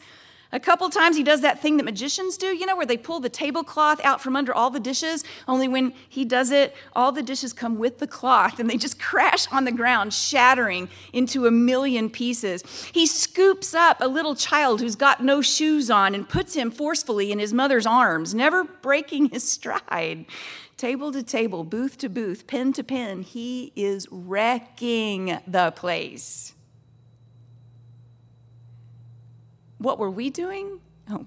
A 0.51 0.59
couple 0.59 0.89
times 0.89 1.17
he 1.17 1.23
does 1.23 1.41
that 1.41 1.61
thing 1.61 1.77
that 1.77 1.83
magicians 1.83 2.37
do, 2.37 2.47
you 2.47 2.65
know, 2.65 2.75
where 2.75 2.85
they 2.85 2.97
pull 2.97 3.19
the 3.19 3.29
tablecloth 3.29 3.99
out 4.03 4.21
from 4.21 4.35
under 4.35 4.53
all 4.53 4.69
the 4.69 4.79
dishes, 4.79 5.23
only 5.47 5.67
when 5.67 5.93
he 6.07 6.23
does 6.23 6.51
it, 6.51 6.73
all 6.95 7.11
the 7.11 7.21
dishes 7.21 7.51
come 7.51 7.77
with 7.77 7.99
the 7.99 8.07
cloth 8.07 8.59
and 8.59 8.69
they 8.69 8.77
just 8.77 8.99
crash 9.07 9.47
on 9.51 9.65
the 9.65 9.71
ground, 9.71 10.13
shattering 10.13 10.89
into 11.11 11.47
a 11.47 11.51
million 11.51 12.09
pieces. 12.09 12.63
He 12.93 13.05
scoops 13.05 13.73
up 13.73 13.97
a 13.99 14.07
little 14.07 14.35
child 14.35 14.79
who's 14.79 14.95
got 14.95 15.23
no 15.23 15.41
shoes 15.41 15.91
on 15.91 16.15
and 16.15 16.27
puts 16.27 16.53
him 16.53 16.71
forcefully 16.71 17.31
in 17.31 17.39
his 17.39 17.53
mother's 17.53 17.85
arms, 17.85 18.33
never 18.33 18.63
breaking 18.63 19.29
his 19.29 19.49
stride 19.57 20.25
table 20.77 21.11
to 21.11 21.23
table, 21.23 21.63
booth 21.63 21.97
to 21.97 22.07
booth, 22.07 22.45
pen 22.45 22.71
to 22.71 22.83
pen, 22.83 23.23
he 23.23 23.71
is 23.75 24.07
wrecking 24.11 25.39
the 25.47 25.71
place. 25.71 26.53
What 29.77 29.99
were 29.99 30.09
we 30.09 30.29
doing? 30.29 30.79
Oh. 31.09 31.25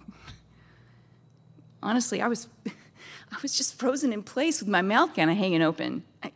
Honestly, 1.82 2.20
I 2.20 2.28
was 2.28 2.48
I 2.66 3.36
was 3.42 3.56
just 3.56 3.78
frozen 3.78 4.12
in 4.12 4.22
place 4.22 4.60
with 4.60 4.68
my 4.68 4.82
mouth 4.82 5.14
kind 5.14 5.30
of 5.30 5.36
hanging 5.36 5.62
open. 5.62 6.04
I, 6.22 6.32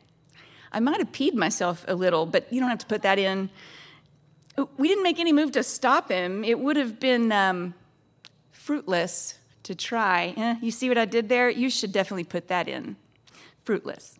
I 0.72 0.80
might 0.80 0.98
have 0.98 1.12
peed 1.12 1.34
myself 1.34 1.84
a 1.88 1.94
little, 1.94 2.24
but 2.26 2.52
you 2.52 2.60
don't 2.60 2.70
have 2.70 2.78
to 2.78 2.86
put 2.86 3.02
that 3.02 3.18
in. 3.18 3.50
We 4.76 4.86
didn't 4.86 5.02
make 5.02 5.18
any 5.18 5.32
move 5.32 5.52
to 5.52 5.64
stop 5.64 6.10
him. 6.10 6.44
It 6.44 6.60
would 6.60 6.76
have 6.76 7.00
been 7.00 7.32
um, 7.32 7.74
fruitless 8.52 9.38
to 9.64 9.74
try. 9.74 10.34
Eh, 10.36 10.56
you 10.62 10.70
see 10.70 10.88
what 10.88 10.98
I 10.98 11.04
did 11.04 11.28
there? 11.28 11.50
You 11.50 11.68
should 11.68 11.90
definitely 11.90 12.24
put 12.24 12.48
that 12.48 12.68
in 12.68 12.96
fruitless. 13.64 14.18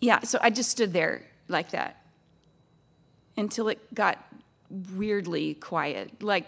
Yeah, 0.00 0.20
so 0.20 0.38
I 0.40 0.50
just 0.50 0.70
stood 0.70 0.92
there 0.92 1.26
like 1.48 1.70
that 1.70 2.02
until 3.36 3.68
it 3.68 3.94
got 3.94 4.24
weirdly 4.94 5.54
quiet, 5.54 6.22
like 6.22 6.46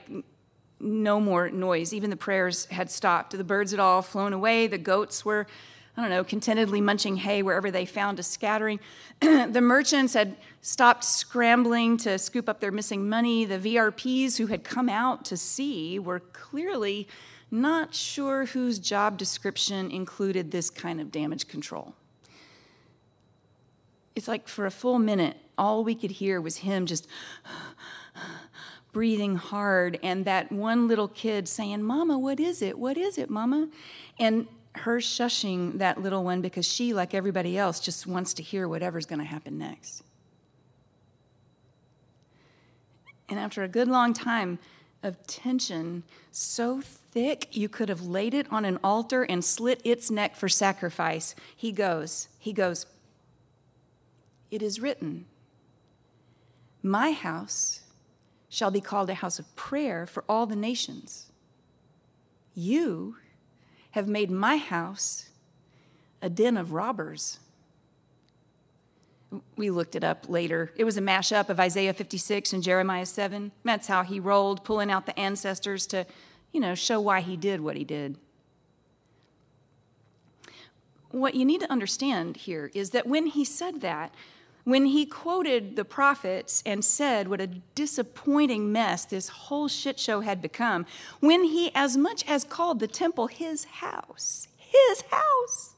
no 0.81 1.21
more 1.21 1.51
noise. 1.51 1.93
Even 1.93 2.11
the 2.11 2.17
prayers 2.17 2.67
had 2.67 2.91
stopped. 2.91 3.37
The 3.37 3.45
birds 3.45 3.71
had 3.71 3.81
all 3.81 4.03
flown 4.03 4.33
away. 4.33 4.67
The 4.67 4.79
goats 4.79 5.25
were, 5.25 5.47
I 5.97 6.03
don't 6.03 6.11
know, 6.11 6.25
contentedly 6.25 6.81
munching 6.81 7.17
hay 7.17 7.43
wherever 7.43 7.71
they 7.71 7.87
found 7.87 8.19
a 8.19 8.23
scattering. 8.23 8.81
the 9.21 9.61
merchants 9.61 10.15
had 10.15 10.37
stopped 10.61 11.05
scrambling 11.05 11.97
to 11.99 12.19
scoop 12.19 12.49
up 12.49 12.61
their 12.61 12.73
missing 12.73 13.09
money. 13.09 13.45
The 13.45 13.59
VRPs 13.59 14.37
who 14.39 14.47
had 14.47 14.65
come 14.65 14.89
out 14.89 15.25
to 15.27 15.37
see 15.37 15.99
were 15.99 16.21
clearly 16.21 17.09
not 17.51 17.95
sure 17.95 18.47
whose 18.47 18.79
job 18.79 19.17
description 19.17 19.91
included 19.91 20.51
this 20.51 20.69
kind 20.69 21.01
of 21.01 21.13
damage 21.13 21.49
control. 21.49 21.95
It's 24.15 24.29
like 24.29 24.49
for 24.49 24.67
a 24.67 24.71
full 24.71 24.99
minute, 24.99 25.37
all 25.57 25.85
we 25.85 25.95
could 25.95 26.11
hear 26.11 26.41
was 26.41 26.59
him 26.59 26.87
just 26.87 27.07
breathing 28.93 29.37
hard, 29.37 29.99
and 30.03 30.25
that 30.25 30.51
one 30.51 30.89
little 30.89 31.09
kid 31.09 31.49
saying, 31.49 31.83
Mama, 31.83 32.19
what 32.19 32.41
is 32.41 32.63
it? 32.63 32.79
What 32.79 32.97
is 32.97 33.19
it, 33.19 33.29
Mama? 33.29 33.69
And 34.19 34.47
her 34.79 34.99
shushing 34.99 35.79
that 35.79 36.01
little 36.03 36.25
one 36.25 36.41
because 36.41 36.67
she, 36.67 36.93
like 36.93 37.15
everybody 37.15 37.57
else, 37.59 37.81
just 37.81 38.07
wants 38.07 38.35
to 38.35 38.43
hear 38.43 38.69
whatever's 38.69 39.07
going 39.07 39.19
to 39.19 39.25
happen 39.25 39.59
next. 39.59 40.03
And 43.29 43.39
after 43.39 43.63
a 43.63 43.69
good 43.69 43.89
long 43.89 44.13
time 44.13 44.59
of 45.03 45.27
tension, 45.27 46.03
so 46.31 46.81
thick 46.81 47.57
you 47.57 47.69
could 47.69 47.89
have 47.89 48.03
laid 48.03 48.35
it 48.35 48.47
on 48.53 48.65
an 48.65 48.79
altar 48.85 49.23
and 49.23 49.45
slit 49.45 49.81
its 49.85 50.11
neck 50.11 50.37
for 50.37 50.49
sacrifice. 50.49 51.35
He 51.57 51.73
goes, 51.73 52.29
he 52.39 52.53
goes, 52.53 52.87
It 54.51 54.63
is 54.63 54.81
written, 54.81 55.27
My 56.83 57.13
house 57.13 57.81
shall 58.57 58.71
be 58.71 58.81
called 58.81 59.11
a 59.11 59.15
house 59.17 59.39
of 59.39 59.55
prayer 59.55 60.07
for 60.07 60.25
all 60.31 60.47
the 60.47 60.57
nations. 60.57 61.31
You 62.55 63.17
have 63.91 64.09
made 64.09 64.31
my 64.31 64.57
house 64.57 65.29
a 66.23 66.31
den 66.31 66.57
of 66.57 66.73
robbers. 66.73 67.39
We 69.57 69.69
looked 69.69 69.95
it 69.95 70.03
up 70.03 70.31
later. 70.31 70.73
It 70.75 70.85
was 70.85 70.97
a 70.97 71.03
mashup 71.03 71.51
of 71.51 71.61
Isaiah 71.61 71.93
56 71.93 72.55
and 72.55 72.63
Jeremiah 72.63 73.05
7. 73.05 73.53
That's 73.63 73.89
how 73.89 74.05
he 74.05 74.19
rolled, 74.19 74.65
pulling 74.65 74.91
out 74.91 75.05
the 75.05 75.19
ancestors 75.21 75.87
to 75.89 76.07
you 76.51 76.59
know, 76.59 76.75
show 76.75 76.99
why 76.99 77.21
he 77.21 77.37
did 77.37 77.61
what 77.61 77.77
he 77.77 77.85
did. 77.85 78.17
What 81.11 81.35
you 81.35 81.45
need 81.45 81.61
to 81.61 81.71
understand 81.71 82.39
here 82.39 82.71
is 82.73 82.89
that 82.91 83.07
when 83.07 83.27
he 83.27 83.45
said 83.45 83.83
that, 83.83 84.15
when 84.67 84.87
he 84.87 85.07
quoted 85.07 85.77
the 85.77 85.85
prophets 85.85 86.61
and 86.67 86.85
said 86.85 87.29
what 87.29 87.41
a 87.41 87.47
disappointing 87.47 88.73
mess 88.73 89.05
this 89.05 89.29
whole 89.29 89.69
shit 89.69 89.97
show 89.97 90.23
had 90.23 90.43
become, 90.43 90.85
when 91.21 91.45
he 91.45 91.71
as 91.73 91.97
much 91.97 92.29
as 92.29 92.43
called 92.43 92.81
the 92.81 92.89
temple 92.89 93.29
his 93.29 93.65
house, 93.65 94.49
his 94.59 95.03
house, 95.03 95.75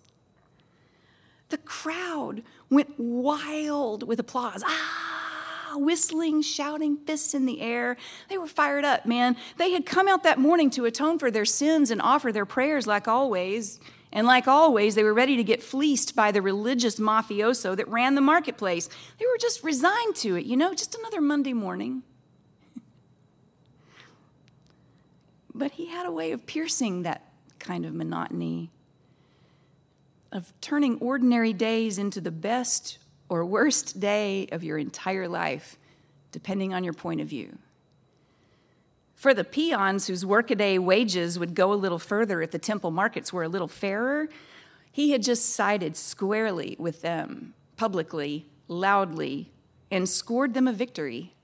the 1.50 1.58
crowd 1.58 2.42
went 2.70 2.98
wild 2.98 4.08
with 4.08 4.18
applause. 4.18 4.64
Ah! 4.66 5.04
whistling, 5.76 6.40
shouting, 6.40 6.96
fists 6.96 7.34
in 7.34 7.44
the 7.44 7.60
air. 7.60 7.96
They 8.30 8.38
were 8.38 8.46
fired 8.46 8.86
up, 8.86 9.04
man. 9.04 9.36
They 9.58 9.72
had 9.72 9.84
come 9.84 10.08
out 10.08 10.22
that 10.22 10.38
morning 10.38 10.70
to 10.70 10.86
atone 10.86 11.18
for 11.18 11.30
their 11.30 11.44
sins 11.44 11.90
and 11.90 12.00
offer 12.00 12.32
their 12.32 12.46
prayers 12.46 12.86
like 12.86 13.06
always. 13.06 13.78
And 14.12 14.26
like 14.26 14.48
always, 14.48 14.94
they 14.94 15.04
were 15.04 15.12
ready 15.12 15.36
to 15.36 15.44
get 15.44 15.62
fleeced 15.62 16.16
by 16.16 16.32
the 16.32 16.40
religious 16.40 16.98
mafioso 16.98 17.76
that 17.76 17.88
ran 17.88 18.14
the 18.14 18.20
marketplace. 18.20 18.88
They 19.18 19.26
were 19.26 19.38
just 19.38 19.62
resigned 19.62 20.16
to 20.16 20.36
it, 20.36 20.46
you 20.46 20.56
know, 20.56 20.72
just 20.72 20.94
another 20.94 21.20
Monday 21.20 21.52
morning. 21.52 22.02
but 25.54 25.72
he 25.72 25.86
had 25.86 26.06
a 26.06 26.12
way 26.12 26.32
of 26.32 26.46
piercing 26.46 27.02
that 27.02 27.30
kind 27.58 27.84
of 27.84 27.92
monotony, 27.92 28.70
of 30.32 30.54
turning 30.60 30.98
ordinary 31.00 31.52
days 31.52 31.98
into 31.98 32.20
the 32.20 32.30
best 32.30 32.98
or 33.28 33.44
worst 33.44 34.00
day 34.00 34.48
of 34.52 34.64
your 34.64 34.78
entire 34.78 35.28
life, 35.28 35.76
depending 36.32 36.72
on 36.72 36.82
your 36.82 36.94
point 36.94 37.20
of 37.20 37.28
view. 37.28 37.58
For 39.18 39.34
the 39.34 39.42
peons 39.42 40.06
whose 40.06 40.24
workaday 40.24 40.78
wages 40.78 41.40
would 41.40 41.56
go 41.56 41.72
a 41.72 41.74
little 41.74 41.98
further 41.98 42.40
if 42.40 42.52
the 42.52 42.58
temple 42.60 42.92
markets 42.92 43.32
were 43.32 43.42
a 43.42 43.48
little 43.48 43.66
fairer, 43.66 44.28
he 44.92 45.10
had 45.10 45.24
just 45.24 45.56
sided 45.56 45.96
squarely 45.96 46.76
with 46.78 47.02
them, 47.02 47.54
publicly, 47.76 48.46
loudly, 48.68 49.50
and 49.90 50.08
scored 50.08 50.54
them 50.54 50.68
a 50.68 50.72
victory. 50.72 51.34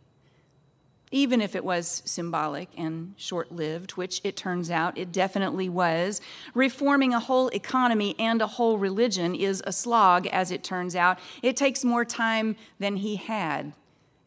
Even 1.11 1.41
if 1.41 1.57
it 1.57 1.65
was 1.65 2.01
symbolic 2.05 2.69
and 2.77 3.15
short 3.17 3.51
lived, 3.51 3.97
which 3.97 4.21
it 4.23 4.37
turns 4.37 4.71
out 4.71 4.97
it 4.97 5.11
definitely 5.11 5.69
was, 5.69 6.21
reforming 6.55 7.13
a 7.13 7.19
whole 7.19 7.49
economy 7.49 8.15
and 8.21 8.41
a 8.41 8.47
whole 8.47 8.79
religion 8.79 9.35
is 9.35 9.61
a 9.67 9.73
slog, 9.73 10.29
as 10.29 10.53
it 10.53 10.63
turns 10.63 10.95
out. 10.95 11.19
It 11.43 11.57
takes 11.57 11.83
more 11.83 12.05
time 12.05 12.55
than 12.79 12.99
he 12.99 13.17
had, 13.17 13.73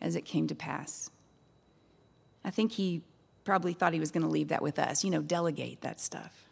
as 0.02 0.18
it 0.18 0.26
came 0.26 0.48
to 0.48 0.56
pass. 0.56 1.10
I 2.44 2.50
think 2.50 2.74
he 2.74 3.04
probably 3.48 3.72
thought 3.72 3.94
he 3.94 4.00
was 4.00 4.12
going 4.12 4.24
to 4.24 4.30
leave 4.30 4.50
that 4.50 4.62
with 4.62 4.78
us, 4.78 5.06
you 5.06 5.10
know, 5.10 5.22
delegate 5.22 5.80
that 5.80 6.02
stuff. 6.02 6.44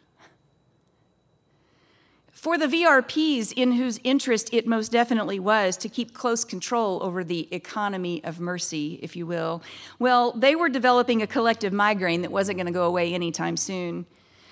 For 2.32 2.56
the 2.56 2.66
VRPs, 2.66 3.52
in 3.52 3.72
whose 3.72 4.00
interest 4.02 4.48
it 4.50 4.66
most 4.66 4.92
definitely 4.92 5.38
was 5.38 5.76
to 5.78 5.90
keep 5.90 6.14
close 6.14 6.42
control 6.42 7.02
over 7.02 7.22
the 7.22 7.48
economy 7.54 8.24
of 8.24 8.40
mercy, 8.40 8.98
if 9.02 9.14
you 9.14 9.26
will, 9.26 9.62
well, 9.98 10.32
they 10.32 10.56
were 10.56 10.70
developing 10.70 11.20
a 11.20 11.26
collective 11.26 11.72
migraine 11.72 12.22
that 12.22 12.32
wasn't 12.32 12.56
going 12.56 12.66
to 12.66 12.72
go 12.72 12.84
away 12.84 13.12
anytime 13.12 13.58
soon. 13.58 14.06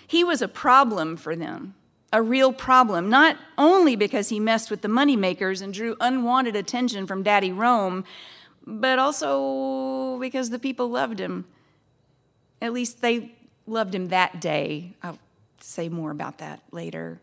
He 0.07 0.23
was 0.23 0.43
a 0.43 0.49
problem 0.49 1.17
for 1.17 1.35
them, 1.35 1.75
a 2.13 2.21
real 2.21 2.53
problem, 2.53 3.09
not 3.09 3.39
only 3.57 3.97
because 3.97 4.29
he 4.29 4.39
messed 4.39 4.71
with 4.71 4.83
the 4.83 4.89
moneymakers 4.89 5.63
and 5.63 5.73
drew 5.73 5.97
unwanted 5.99 6.57
attention 6.57 7.07
from 7.07 7.23
Daddy 7.23 7.53
Rome, 7.53 8.05
but 8.67 8.99
also 8.99 10.19
because 10.19 10.51
the 10.51 10.59
people 10.59 10.91
loved 10.91 11.19
him 11.19 11.47
at 12.65 12.73
least 12.73 13.03
they 13.03 13.33
loved 13.67 13.95
him 13.95 14.09
that 14.09 14.41
day. 14.41 14.95
I'll 15.03 15.19
say 15.61 15.89
more 15.89 16.11
about 16.11 16.39
that 16.39 16.63
later. 16.71 17.21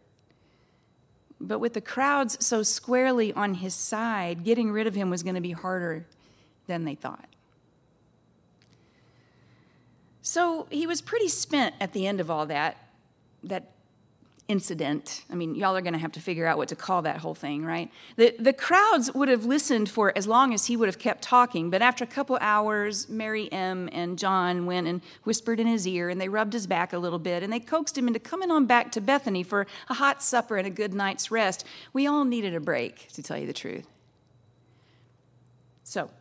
But 1.39 1.59
with 1.59 1.73
the 1.73 1.81
crowds 1.81 2.45
so 2.45 2.61
squarely 2.61 3.33
on 3.33 3.55
his 3.55 3.73
side, 3.73 4.43
getting 4.43 4.71
rid 4.71 4.85
of 4.85 4.93
him 4.93 5.09
was 5.09 5.23
going 5.23 5.35
to 5.35 5.41
be 5.41 5.51
harder 5.51 6.05
than 6.67 6.85
they 6.85 6.93
thought. 6.93 7.25
So 10.21 10.67
he 10.69 10.85
was 10.85 11.01
pretty 11.01 11.27
spent 11.27 11.73
at 11.81 11.93
the 11.93 12.05
end 12.05 12.19
of 12.19 12.29
all 12.29 12.45
that, 12.45 12.77
that 13.43 13.71
incident. 14.51 15.23
I 15.31 15.35
mean, 15.35 15.55
y'all 15.55 15.77
are 15.77 15.81
going 15.81 15.93
to 15.93 15.99
have 15.99 16.11
to 16.11 16.19
figure 16.19 16.45
out 16.45 16.57
what 16.57 16.67
to 16.67 16.75
call 16.75 17.03
that 17.03 17.19
whole 17.19 17.33
thing, 17.33 17.63
right? 17.63 17.89
The, 18.17 18.35
the 18.37 18.51
crowds 18.51 19.09
would 19.13 19.29
have 19.29 19.45
listened 19.45 19.89
for 19.89 20.11
as 20.17 20.27
long 20.27 20.53
as 20.53 20.65
he 20.65 20.75
would 20.75 20.89
have 20.89 20.99
kept 20.99 21.21
talking, 21.21 21.69
but 21.69 21.81
after 21.81 22.03
a 22.03 22.07
couple 22.07 22.37
hours, 22.41 23.07
Mary 23.07 23.49
M. 23.53 23.87
and 23.93 24.19
John 24.19 24.65
went 24.65 24.87
and 24.87 24.99
whispered 25.23 25.61
in 25.61 25.67
his 25.67 25.87
ear, 25.87 26.09
and 26.09 26.19
they 26.19 26.27
rubbed 26.27 26.51
his 26.51 26.67
back 26.67 26.91
a 26.91 26.97
little 26.97 27.17
bit, 27.17 27.43
and 27.43 27.53
they 27.53 27.61
coaxed 27.61 27.97
him 27.97 28.07
into 28.07 28.19
coming 28.19 28.51
on 28.51 28.65
back 28.65 28.91
to 28.91 28.99
Bethany 28.99 29.41
for 29.41 29.65
a 29.89 29.93
hot 29.93 30.21
supper 30.21 30.57
and 30.57 30.67
a 30.67 30.69
good 30.69 30.93
night's 30.93 31.31
rest. 31.31 31.65
We 31.93 32.05
all 32.05 32.25
needed 32.25 32.53
a 32.53 32.59
break, 32.59 33.07
to 33.13 33.23
tell 33.23 33.37
you 33.37 33.47
the 33.47 33.53
truth. 33.53 33.87
So, 35.85 36.11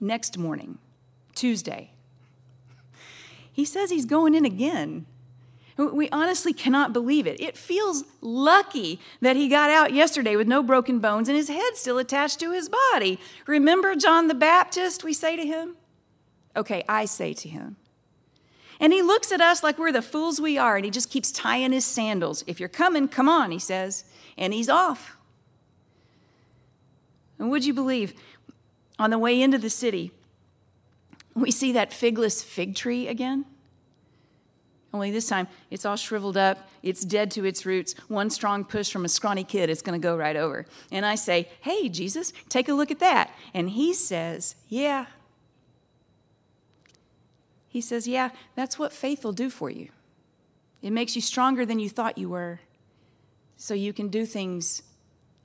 next 0.00 0.38
morning, 0.38 0.78
Tuesday, 1.34 1.90
he 3.52 3.64
says 3.64 3.90
he's 3.90 4.06
going 4.06 4.36
in 4.36 4.44
again. 4.44 5.06
We 5.76 6.08
honestly 6.10 6.54
cannot 6.54 6.94
believe 6.94 7.26
it. 7.26 7.38
It 7.38 7.56
feels 7.56 8.04
lucky 8.22 8.98
that 9.20 9.36
he 9.36 9.46
got 9.48 9.68
out 9.68 9.92
yesterday 9.92 10.34
with 10.34 10.48
no 10.48 10.62
broken 10.62 11.00
bones 11.00 11.28
and 11.28 11.36
his 11.36 11.48
head 11.48 11.76
still 11.76 11.98
attached 11.98 12.40
to 12.40 12.52
his 12.52 12.70
body. 12.70 13.20
Remember 13.46 13.94
John 13.94 14.28
the 14.28 14.34
Baptist, 14.34 15.04
we 15.04 15.12
say 15.12 15.36
to 15.36 15.44
him? 15.44 15.76
Okay, 16.56 16.82
I 16.88 17.04
say 17.04 17.34
to 17.34 17.48
him. 17.48 17.76
And 18.80 18.92
he 18.92 19.02
looks 19.02 19.32
at 19.32 19.40
us 19.40 19.62
like 19.62 19.78
we're 19.78 19.92
the 19.92 20.02
fools 20.02 20.40
we 20.40 20.56
are, 20.58 20.76
and 20.76 20.84
he 20.84 20.90
just 20.90 21.10
keeps 21.10 21.30
tying 21.30 21.72
his 21.72 21.84
sandals. 21.84 22.44
If 22.46 22.60
you're 22.60 22.68
coming, 22.68 23.08
come 23.08 23.28
on, 23.28 23.50
he 23.50 23.58
says. 23.58 24.04
And 24.38 24.52
he's 24.54 24.68
off. 24.68 25.16
And 27.38 27.50
would 27.50 27.64
you 27.64 27.74
believe, 27.74 28.14
on 28.98 29.10
the 29.10 29.18
way 29.18 29.40
into 29.40 29.58
the 29.58 29.70
city, 29.70 30.12
we 31.34 31.50
see 31.50 31.72
that 31.72 31.92
figless 31.92 32.42
fig 32.42 32.74
tree 32.74 33.08
again? 33.08 33.44
Only 34.96 35.10
this 35.10 35.28
time, 35.28 35.46
it's 35.70 35.84
all 35.84 35.96
shriveled 35.96 36.38
up, 36.38 36.70
it's 36.82 37.04
dead 37.04 37.30
to 37.32 37.44
its 37.44 37.66
roots. 37.66 37.94
One 38.08 38.30
strong 38.30 38.64
push 38.64 38.90
from 38.90 39.04
a 39.04 39.10
scrawny 39.10 39.44
kid, 39.44 39.68
it's 39.68 39.82
going 39.82 40.00
to 40.00 40.02
go 40.02 40.16
right 40.16 40.36
over. 40.36 40.64
And 40.90 41.04
I 41.04 41.16
say, 41.16 41.50
Hey, 41.60 41.90
Jesus, 41.90 42.32
take 42.48 42.66
a 42.70 42.72
look 42.72 42.90
at 42.90 42.98
that. 43.00 43.30
And 43.52 43.68
he 43.68 43.92
says, 43.92 44.56
Yeah. 44.70 45.04
He 47.68 47.82
says, 47.82 48.08
Yeah, 48.08 48.30
that's 48.54 48.78
what 48.78 48.90
faith 48.90 49.22
will 49.22 49.34
do 49.34 49.50
for 49.50 49.68
you. 49.68 49.90
It 50.80 50.92
makes 50.92 51.14
you 51.14 51.20
stronger 51.20 51.66
than 51.66 51.78
you 51.78 51.90
thought 51.90 52.16
you 52.16 52.30
were, 52.30 52.60
so 53.58 53.74
you 53.74 53.92
can 53.92 54.08
do 54.08 54.24
things 54.24 54.82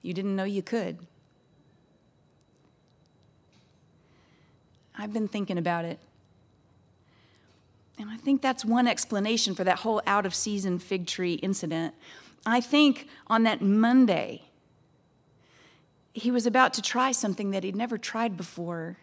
you 0.02 0.14
didn't 0.14 0.38
know 0.38 0.46
you 0.46 0.64
could. 0.64 0.98
I've 4.98 5.12
been 5.12 5.28
thinking 5.28 5.58
about 5.58 5.84
it. 5.84 6.00
And 8.02 8.10
I 8.10 8.18
think 8.18 8.42
that's 8.42 8.66
one 8.66 8.88
explanation 8.88 9.54
for 9.54 9.64
that 9.64 9.80
whole 9.80 10.02
out 10.08 10.26
of 10.26 10.34
season 10.34 10.80
fig 10.80 11.06
tree 11.06 11.36
incident. 11.36 11.94
I 12.46 12.60
think 12.60 13.08
on 13.28 13.44
that 13.44 13.62
Monday, 13.62 14.46
he 16.14 16.32
was 16.32 16.48
about 16.48 16.74
to 16.74 16.82
try 16.82 17.12
something 17.12 17.52
that 17.52 17.64
he'd 17.64 17.76
never 17.76 18.00
tried 18.00 18.36
before. 18.36 18.98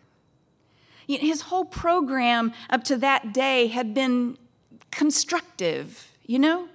His 1.06 1.42
whole 1.42 1.64
program 1.64 2.52
up 2.68 2.82
to 2.84 2.96
that 2.96 3.32
day 3.32 3.68
had 3.68 3.94
been 3.94 4.36
constructive, 4.90 6.10
you 6.26 6.40
know? 6.40 6.68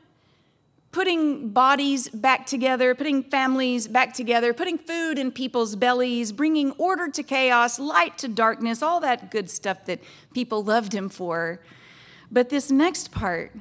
Putting 0.91 1.49
bodies 1.49 2.07
back 2.07 2.45
together, 2.45 2.95
putting 2.95 3.23
families 3.23 3.87
back 3.87 4.13
together, 4.13 4.53
putting 4.53 4.77
food 4.77 5.19
in 5.19 5.31
people's 5.31 5.75
bellies, 5.75 6.31
bringing 6.31 6.71
order 6.73 7.09
to 7.09 7.21
chaos, 7.21 7.79
light 7.79 8.17
to 8.19 8.29
darkness, 8.29 8.81
all 8.81 9.01
that 9.01 9.29
good 9.29 9.49
stuff 9.49 9.85
that 9.85 9.99
people 10.33 10.63
loved 10.63 10.93
him 10.93 11.09
for. 11.09 11.59
But 12.33 12.49
this 12.49 12.71
next 12.71 13.11
part, 13.11 13.51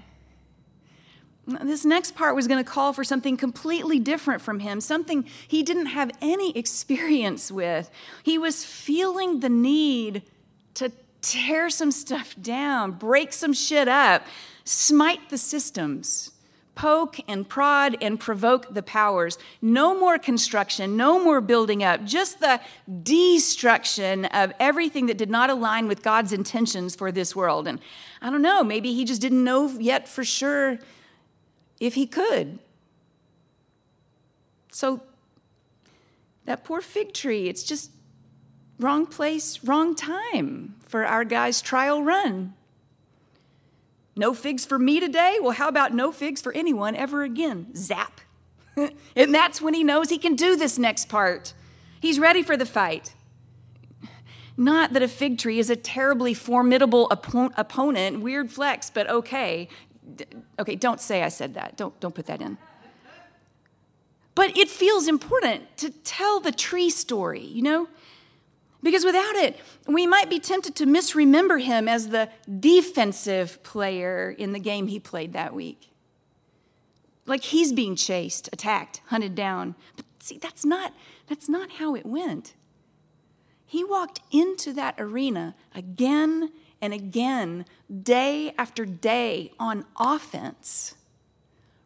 this 1.46 1.84
next 1.84 2.14
part 2.14 2.34
was 2.34 2.48
going 2.48 2.64
to 2.64 2.68
call 2.68 2.94
for 2.94 3.04
something 3.04 3.36
completely 3.36 3.98
different 3.98 4.40
from 4.40 4.60
him, 4.60 4.80
something 4.80 5.26
he 5.46 5.62
didn't 5.62 5.86
have 5.86 6.10
any 6.22 6.56
experience 6.56 7.52
with. 7.52 7.90
He 8.22 8.38
was 8.38 8.64
feeling 8.64 9.40
the 9.40 9.50
need 9.50 10.22
to 10.74 10.90
tear 11.20 11.68
some 11.68 11.92
stuff 11.92 12.34
down, 12.40 12.92
break 12.92 13.34
some 13.34 13.52
shit 13.52 13.88
up, 13.88 14.26
smite 14.64 15.28
the 15.28 15.36
systems 15.36 16.32
poke 16.74 17.18
and 17.28 17.48
prod 17.48 17.96
and 18.00 18.18
provoke 18.18 18.72
the 18.72 18.82
powers. 18.82 19.38
No 19.60 19.98
more 19.98 20.18
construction, 20.18 20.96
no 20.96 21.22
more 21.22 21.40
building 21.40 21.84
up, 21.84 22.04
just 22.04 22.40
the 22.40 22.60
destruction 23.02 24.24
of 24.26 24.52
everything 24.58 25.06
that 25.06 25.18
did 25.18 25.30
not 25.30 25.50
align 25.50 25.86
with 25.86 26.02
God's 26.02 26.32
intentions 26.32 26.94
for 26.94 27.12
this 27.12 27.36
world. 27.36 27.68
And 27.68 27.78
I 28.22 28.30
don't 28.30 28.40
know, 28.40 28.62
maybe 28.62 28.94
he 28.94 29.04
just 29.04 29.20
didn't 29.20 29.42
know 29.42 29.68
yet 29.68 30.06
for 30.06 30.22
sure 30.22 30.78
if 31.80 31.94
he 31.94 32.06
could. 32.06 32.60
So, 34.70 35.02
that 36.44 36.62
poor 36.62 36.80
fig 36.80 37.12
tree, 37.12 37.48
it's 37.48 37.64
just 37.64 37.90
wrong 38.78 39.06
place, 39.06 39.64
wrong 39.64 39.96
time 39.96 40.76
for 40.86 41.04
our 41.04 41.24
guy's 41.24 41.60
trial 41.60 42.02
run. 42.04 42.54
No 44.14 44.34
figs 44.34 44.64
for 44.64 44.78
me 44.78 45.00
today? 45.00 45.38
Well, 45.40 45.52
how 45.52 45.68
about 45.68 45.92
no 45.92 46.12
figs 46.12 46.40
for 46.40 46.52
anyone 46.52 46.94
ever 46.94 47.24
again? 47.24 47.74
Zap. 47.74 48.20
and 49.16 49.34
that's 49.34 49.60
when 49.60 49.74
he 49.74 49.82
knows 49.82 50.10
he 50.10 50.18
can 50.18 50.36
do 50.36 50.54
this 50.54 50.78
next 50.78 51.08
part. 51.08 51.54
He's 52.00 52.20
ready 52.20 52.42
for 52.42 52.56
the 52.56 52.66
fight. 52.66 53.14
Not 54.62 54.92
that 54.92 55.02
a 55.02 55.08
fig 55.08 55.38
tree 55.38 55.58
is 55.58 55.70
a 55.70 55.76
terribly 55.76 56.34
formidable 56.34 57.10
opponent, 57.10 58.20
weird 58.20 58.48
flex, 58.48 58.90
but 58.90 59.10
okay. 59.10 59.68
Okay, 60.56 60.76
don't 60.76 61.00
say 61.00 61.24
I 61.24 61.30
said 61.30 61.54
that. 61.54 61.76
Don't, 61.76 61.98
don't 61.98 62.14
put 62.14 62.26
that 62.26 62.40
in. 62.40 62.58
But 64.36 64.56
it 64.56 64.68
feels 64.68 65.08
important 65.08 65.76
to 65.78 65.90
tell 65.90 66.38
the 66.38 66.52
tree 66.52 66.90
story, 66.90 67.40
you 67.44 67.62
know? 67.62 67.88
Because 68.84 69.04
without 69.04 69.34
it, 69.34 69.58
we 69.88 70.06
might 70.06 70.30
be 70.30 70.38
tempted 70.38 70.76
to 70.76 70.86
misremember 70.86 71.58
him 71.58 71.88
as 71.88 72.10
the 72.10 72.28
defensive 72.60 73.60
player 73.64 74.30
in 74.30 74.52
the 74.52 74.60
game 74.60 74.86
he 74.86 75.00
played 75.00 75.32
that 75.32 75.54
week. 75.54 75.90
Like 77.26 77.42
he's 77.42 77.72
being 77.72 77.96
chased, 77.96 78.48
attacked, 78.52 79.02
hunted 79.06 79.34
down. 79.34 79.74
But 79.96 80.04
see, 80.20 80.38
that's 80.38 80.64
not, 80.64 80.94
that's 81.28 81.48
not 81.48 81.72
how 81.72 81.96
it 81.96 82.06
went. 82.06 82.54
He 83.72 83.84
walked 83.84 84.20
into 84.30 84.74
that 84.74 84.96
arena 84.98 85.54
again 85.74 86.52
and 86.82 86.92
again, 86.92 87.64
day 88.02 88.52
after 88.58 88.84
day, 88.84 89.50
on 89.58 89.86
offense, 89.98 90.94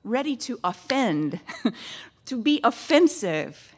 ready 0.03 0.35
to 0.35 0.59
offend, 0.65 1.39
to 2.27 2.43
be 2.43 2.61
offensive. 2.65 3.77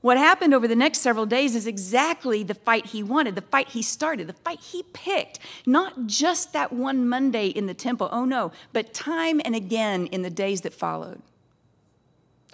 What 0.00 0.18
happened 0.18 0.52
over 0.52 0.66
the 0.66 0.74
next 0.74 0.98
several 0.98 1.26
days 1.26 1.54
is 1.54 1.68
exactly 1.68 2.42
the 2.42 2.54
fight 2.54 2.86
he 2.86 3.04
wanted, 3.04 3.36
the 3.36 3.40
fight 3.40 3.68
he 3.68 3.82
started, 3.82 4.26
the 4.26 4.32
fight 4.32 4.58
he 4.58 4.82
picked. 4.92 5.38
Not 5.64 6.08
just 6.08 6.52
that 6.54 6.72
one 6.72 7.08
Monday 7.08 7.46
in 7.46 7.66
the 7.66 7.74
temple, 7.74 8.08
oh 8.10 8.24
no, 8.24 8.50
but 8.72 8.92
time 8.92 9.40
and 9.44 9.54
again 9.54 10.06
in 10.06 10.22
the 10.22 10.30
days 10.30 10.62
that 10.62 10.74
followed. 10.74 11.22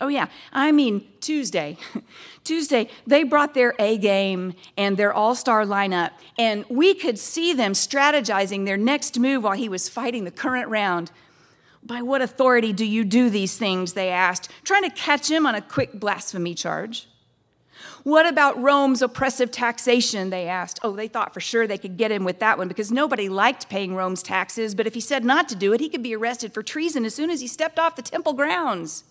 Oh, 0.00 0.08
yeah, 0.08 0.26
I 0.52 0.72
mean 0.72 1.06
Tuesday. 1.20 1.76
Tuesday, 2.44 2.88
they 3.06 3.22
brought 3.22 3.54
their 3.54 3.74
A 3.78 3.98
game 3.98 4.54
and 4.76 4.96
their 4.96 5.12
all 5.12 5.34
star 5.34 5.64
lineup, 5.64 6.10
and 6.38 6.64
we 6.68 6.94
could 6.94 7.18
see 7.18 7.52
them 7.52 7.72
strategizing 7.72 8.64
their 8.64 8.76
next 8.76 9.18
move 9.18 9.44
while 9.44 9.52
he 9.52 9.68
was 9.68 9.88
fighting 9.88 10.24
the 10.24 10.30
current 10.30 10.68
round. 10.68 11.12
By 11.84 12.02
what 12.02 12.22
authority 12.22 12.72
do 12.72 12.84
you 12.84 13.04
do 13.04 13.28
these 13.28 13.56
things? 13.56 13.92
They 13.92 14.08
asked, 14.08 14.50
trying 14.64 14.84
to 14.84 14.90
catch 14.90 15.30
him 15.30 15.46
on 15.46 15.54
a 15.54 15.60
quick 15.60 15.92
blasphemy 15.94 16.54
charge. 16.54 17.08
What 18.04 18.26
about 18.26 18.60
Rome's 18.60 19.02
oppressive 19.02 19.50
taxation? 19.50 20.30
They 20.30 20.48
asked. 20.48 20.80
Oh, 20.82 20.92
they 20.92 21.08
thought 21.08 21.34
for 21.34 21.40
sure 21.40 21.66
they 21.66 21.78
could 21.78 21.96
get 21.96 22.10
him 22.10 22.24
with 22.24 22.40
that 22.40 22.58
one 22.58 22.68
because 22.68 22.90
nobody 22.90 23.28
liked 23.28 23.68
paying 23.68 23.94
Rome's 23.94 24.22
taxes, 24.22 24.74
but 24.74 24.86
if 24.86 24.94
he 24.94 25.00
said 25.00 25.24
not 25.24 25.48
to 25.50 25.56
do 25.56 25.72
it, 25.72 25.80
he 25.80 25.88
could 25.88 26.02
be 26.02 26.14
arrested 26.14 26.52
for 26.52 26.62
treason 26.62 27.04
as 27.04 27.14
soon 27.14 27.30
as 27.30 27.40
he 27.40 27.46
stepped 27.46 27.78
off 27.78 27.96
the 27.96 28.02
temple 28.02 28.32
grounds. 28.32 29.04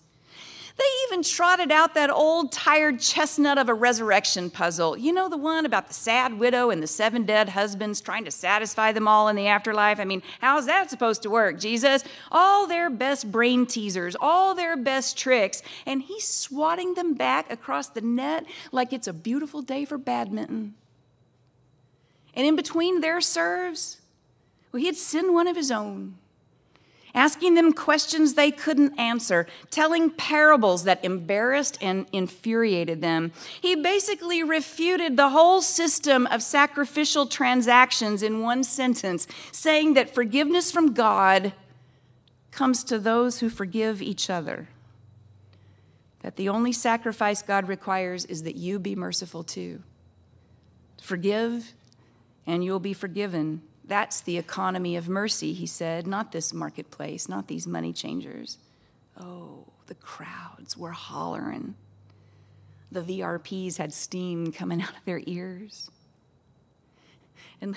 They 0.78 0.84
even 1.06 1.22
trotted 1.22 1.70
out 1.70 1.94
that 1.94 2.10
old 2.10 2.50
tired 2.50 2.98
chestnut 2.98 3.58
of 3.58 3.68
a 3.68 3.74
resurrection 3.74 4.48
puzzle. 4.48 4.96
You 4.96 5.12
know, 5.12 5.28
the 5.28 5.36
one 5.36 5.66
about 5.66 5.88
the 5.88 5.94
sad 5.94 6.38
widow 6.38 6.70
and 6.70 6.82
the 6.82 6.86
seven 6.86 7.24
dead 7.24 7.50
husbands 7.50 8.00
trying 8.00 8.24
to 8.24 8.30
satisfy 8.30 8.92
them 8.92 9.06
all 9.06 9.28
in 9.28 9.36
the 9.36 9.48
afterlife? 9.48 10.00
I 10.00 10.04
mean, 10.04 10.22
how's 10.40 10.66
that 10.66 10.88
supposed 10.88 11.22
to 11.22 11.30
work, 11.30 11.58
Jesus? 11.58 12.04
All 12.30 12.66
their 12.66 12.88
best 12.88 13.30
brain 13.30 13.66
teasers, 13.66 14.16
all 14.18 14.54
their 14.54 14.76
best 14.76 15.18
tricks, 15.18 15.62
and 15.84 16.02
he's 16.02 16.26
swatting 16.26 16.94
them 16.94 17.14
back 17.14 17.52
across 17.52 17.88
the 17.88 18.00
net 18.00 18.46
like 18.70 18.92
it's 18.92 19.06
a 19.06 19.12
beautiful 19.12 19.60
day 19.60 19.84
for 19.84 19.98
badminton. 19.98 20.74
And 22.34 22.46
in 22.46 22.56
between 22.56 23.02
their 23.02 23.20
serves, 23.20 24.00
well, 24.72 24.80
he 24.80 24.86
had 24.86 24.96
sent 24.96 25.34
one 25.34 25.46
of 25.46 25.56
his 25.56 25.70
own 25.70 26.16
asking 27.14 27.54
them 27.54 27.72
questions 27.72 28.34
they 28.34 28.50
couldn't 28.50 28.98
answer, 28.98 29.46
telling 29.70 30.10
parables 30.10 30.84
that 30.84 31.04
embarrassed 31.04 31.78
and 31.80 32.06
infuriated 32.12 33.00
them. 33.00 33.32
He 33.60 33.74
basically 33.74 34.42
refuted 34.42 35.16
the 35.16 35.30
whole 35.30 35.60
system 35.60 36.26
of 36.28 36.42
sacrificial 36.42 37.26
transactions 37.26 38.22
in 38.22 38.40
one 38.40 38.64
sentence, 38.64 39.26
saying 39.50 39.94
that 39.94 40.14
forgiveness 40.14 40.70
from 40.70 40.94
God 40.94 41.52
comes 42.50 42.84
to 42.84 42.98
those 42.98 43.40
who 43.40 43.48
forgive 43.48 44.00
each 44.00 44.30
other. 44.30 44.68
That 46.20 46.36
the 46.36 46.48
only 46.48 46.72
sacrifice 46.72 47.42
God 47.42 47.68
requires 47.68 48.24
is 48.24 48.44
that 48.44 48.56
you 48.56 48.78
be 48.78 48.94
merciful 48.94 49.42
too. 49.42 49.82
Forgive, 51.00 51.72
and 52.46 52.64
you'll 52.64 52.78
be 52.78 52.92
forgiven. 52.92 53.62
That's 53.92 54.22
the 54.22 54.38
economy 54.38 54.96
of 54.96 55.06
mercy, 55.06 55.52
he 55.52 55.66
said, 55.66 56.06
not 56.06 56.32
this 56.32 56.54
marketplace, 56.54 57.28
not 57.28 57.46
these 57.46 57.66
money 57.66 57.92
changers. 57.92 58.56
Oh, 59.20 59.66
the 59.84 59.94
crowds 59.94 60.78
were 60.78 60.92
hollering. 60.92 61.74
The 62.90 63.02
VRPs 63.02 63.76
had 63.76 63.92
steam 63.92 64.50
coming 64.50 64.80
out 64.82 64.96
of 64.96 65.04
their 65.04 65.20
ears. 65.26 65.90
And 67.60 67.76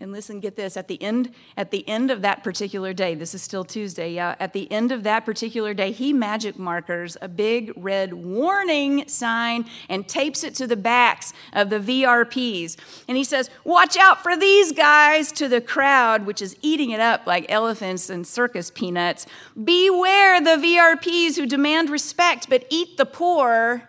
and 0.00 0.12
listen, 0.12 0.38
get 0.38 0.54
this, 0.54 0.76
at 0.76 0.86
the 0.86 1.02
end, 1.02 1.34
at 1.56 1.72
the 1.72 1.86
end 1.88 2.12
of 2.12 2.22
that 2.22 2.44
particular 2.44 2.92
day, 2.92 3.16
this 3.16 3.34
is 3.34 3.42
still 3.42 3.64
Tuesday, 3.64 4.12
yeah, 4.12 4.36
at 4.38 4.52
the 4.52 4.70
end 4.70 4.92
of 4.92 5.02
that 5.02 5.24
particular 5.24 5.74
day, 5.74 5.90
he 5.90 6.12
magic 6.12 6.56
markers 6.56 7.16
a 7.20 7.26
big 7.26 7.72
red 7.74 8.14
warning 8.14 9.08
sign 9.08 9.68
and 9.88 10.06
tapes 10.06 10.44
it 10.44 10.54
to 10.54 10.68
the 10.68 10.76
backs 10.76 11.32
of 11.52 11.68
the 11.70 11.80
VRPs. 11.80 12.76
And 13.08 13.16
he 13.16 13.24
says, 13.24 13.50
Watch 13.64 13.96
out 13.96 14.22
for 14.22 14.36
these 14.36 14.70
guys 14.70 15.32
to 15.32 15.48
the 15.48 15.60
crowd, 15.60 16.26
which 16.26 16.40
is 16.40 16.56
eating 16.62 16.90
it 16.90 17.00
up 17.00 17.26
like 17.26 17.46
elephants 17.48 18.08
and 18.08 18.24
circus 18.24 18.70
peanuts. 18.70 19.26
Beware 19.62 20.40
the 20.40 20.62
VRPs 20.62 21.36
who 21.36 21.46
demand 21.46 21.90
respect 21.90 22.48
but 22.48 22.64
eat 22.70 22.98
the 22.98 23.06
poor 23.06 23.88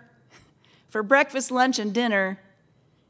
for 0.88 1.04
breakfast, 1.04 1.52
lunch, 1.52 1.78
and 1.78 1.94
dinner 1.94 2.40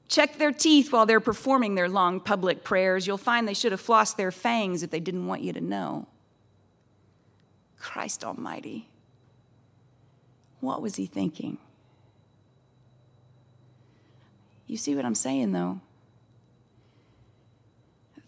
Check 0.09 0.37
their 0.37 0.51
teeth 0.51 0.91
while 0.91 1.05
they're 1.05 1.19
performing 1.19 1.75
their 1.75 1.87
long 1.87 2.19
public 2.19 2.63
prayers. 2.63 3.05
You'll 3.05 3.17
find 3.17 3.47
they 3.47 3.53
should 3.53 3.71
have 3.71 3.81
flossed 3.81 4.17
their 4.17 4.31
fangs 4.31 4.81
if 4.81 4.89
they 4.89 4.99
didn't 4.99 5.27
want 5.27 5.43
you 5.43 5.53
to 5.53 5.61
know. 5.61 6.07
Christ 7.77 8.23
Almighty. 8.25 8.89
What 10.59 10.81
was 10.81 10.95
he 10.95 11.05
thinking? 11.05 11.59
You 14.65 14.77
see 14.77 14.95
what 14.95 15.05
I'm 15.05 15.15
saying, 15.15 15.51
though? 15.51 15.79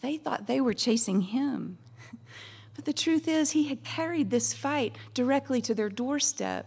They 0.02 0.18
thought 0.18 0.48
they 0.48 0.62
were 0.62 0.74
chasing 0.74 1.22
him. 1.22 1.78
But 2.74 2.86
the 2.86 2.94
truth 2.94 3.28
is, 3.28 3.52
he 3.52 3.68
had 3.68 3.84
carried 3.84 4.30
this 4.30 4.54
fight 4.54 4.96
directly 5.14 5.62
to 5.62 5.76
their 5.76 5.90
doorstep. 5.90 6.66